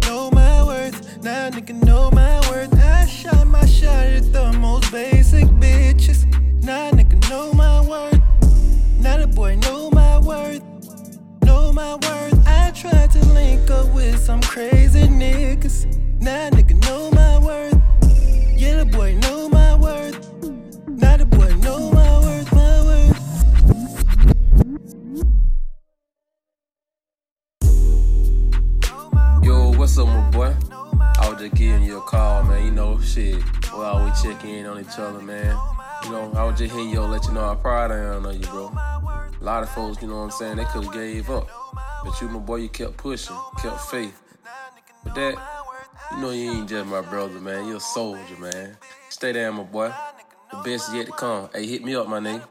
Know 0.03 0.31
my 0.33 0.65
worth. 0.67 1.25
Nah, 1.25 1.49
nigga, 1.49 1.83
know 1.83 2.11
my 2.11 2.41
worth. 2.51 2.75
I 2.75 3.07
shot 3.07 3.47
my 3.47 3.65
shot 3.65 4.05
at 4.05 4.31
the 4.35 4.53
most 4.53 4.93
basic 4.93 5.47
bitches. 5.47 6.27
Nah, 6.63 6.91
nigga, 6.91 7.17
know 7.31 7.55
my 7.55 7.81
worth. 7.81 8.14
My 11.75 11.95
worth. 11.95 12.47
I 12.47 12.71
tried 12.71 13.11
to 13.11 13.25
link 13.33 13.69
up 13.69 13.93
with 13.93 14.19
some 14.19 14.41
crazy 14.43 15.03
niggas. 15.03 15.87
Now 16.21 16.49
nigga 16.51 16.81
know 16.87 17.11
my 17.11 17.39
worth. 17.39 17.75
Yeah, 18.57 18.79
the 18.79 18.85
boy 18.85 19.15
know 19.15 19.49
my 19.49 19.75
worth. 19.75 20.15
Now 20.87 21.17
the 21.17 21.27
boy 21.27 21.53
know 21.57 21.91
my 21.91 22.21
worth, 22.21 22.53
my 22.53 22.81
worth. 22.87 23.19
Yo, 29.45 29.73
what's 29.77 29.99
up, 29.99 30.07
my 30.07 30.31
boy? 30.31 30.55
I 31.19 31.29
was 31.29 31.41
just 31.41 31.55
giving 31.57 31.83
you 31.83 31.99
a 31.99 32.03
call, 32.03 32.45
man. 32.45 32.65
You 32.67 32.71
know, 32.71 33.01
shit. 33.01 33.43
Well 33.73 34.05
we 34.05 34.13
check 34.23 34.45
in 34.45 34.67
on 34.67 34.81
each 34.81 34.97
other, 34.97 35.21
man. 35.21 35.59
You 36.05 36.11
know, 36.13 36.33
I 36.37 36.45
was 36.45 36.57
just 36.57 36.73
hitting 36.73 36.91
you, 36.91 37.01
let 37.01 37.25
you 37.27 37.33
know 37.33 37.41
how 37.41 37.57
proud 37.57 37.91
I 37.91 38.15
am 38.15 38.27
of 38.27 38.37
you, 38.37 38.47
bro. 38.47 38.71
A 39.45 39.53
lot 39.53 39.63
of 39.63 39.69
folks, 39.69 40.01
you 40.01 40.09
know 40.09 40.21
what 40.21 40.23
I'm 40.23 40.31
saying, 40.31 40.57
they 40.57 40.65
could 40.65 40.85
have 40.85 40.95
gave 40.95 41.29
up. 41.29 41.51
But 42.03 42.19
you, 42.19 42.29
my 42.31 42.39
boy, 42.39 42.57
you 42.57 42.71
kept 42.71 42.97
pushing, 42.97 43.37
kept 43.61 43.79
faith. 43.79 44.19
But 45.05 45.15
that, 45.17 45.35
you 46.13 46.23
know 46.23 46.31
you 46.31 46.51
ain't 46.51 46.67
just 46.67 46.87
my 46.87 47.03
brother, 47.03 47.39
man. 47.41 47.69
You're 47.69 47.77
a 47.77 47.81
soldier, 47.81 48.39
man. 48.39 48.79
Stay 49.11 49.33
there, 49.33 49.53
my 49.53 49.65
boy. 49.65 49.93
The 50.51 50.57
best 50.65 50.95
yet 50.95 51.05
to 51.05 51.13
come. 51.13 51.51
Hey, 51.53 51.67
hit 51.67 51.85
me 51.85 51.95
up, 51.95 52.09
my 52.09 52.21
nigga. 52.21 52.43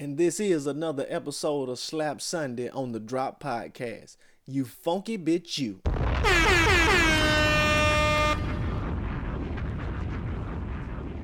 And 0.00 0.16
this 0.16 0.38
is 0.38 0.68
another 0.68 1.04
episode 1.08 1.68
of 1.68 1.76
Slap 1.76 2.20
Sunday 2.20 2.68
on 2.68 2.92
the 2.92 3.00
Drop 3.00 3.42
Podcast. 3.42 4.16
You 4.46 4.64
funky 4.64 5.18
bitch, 5.18 5.58
you. 5.58 5.80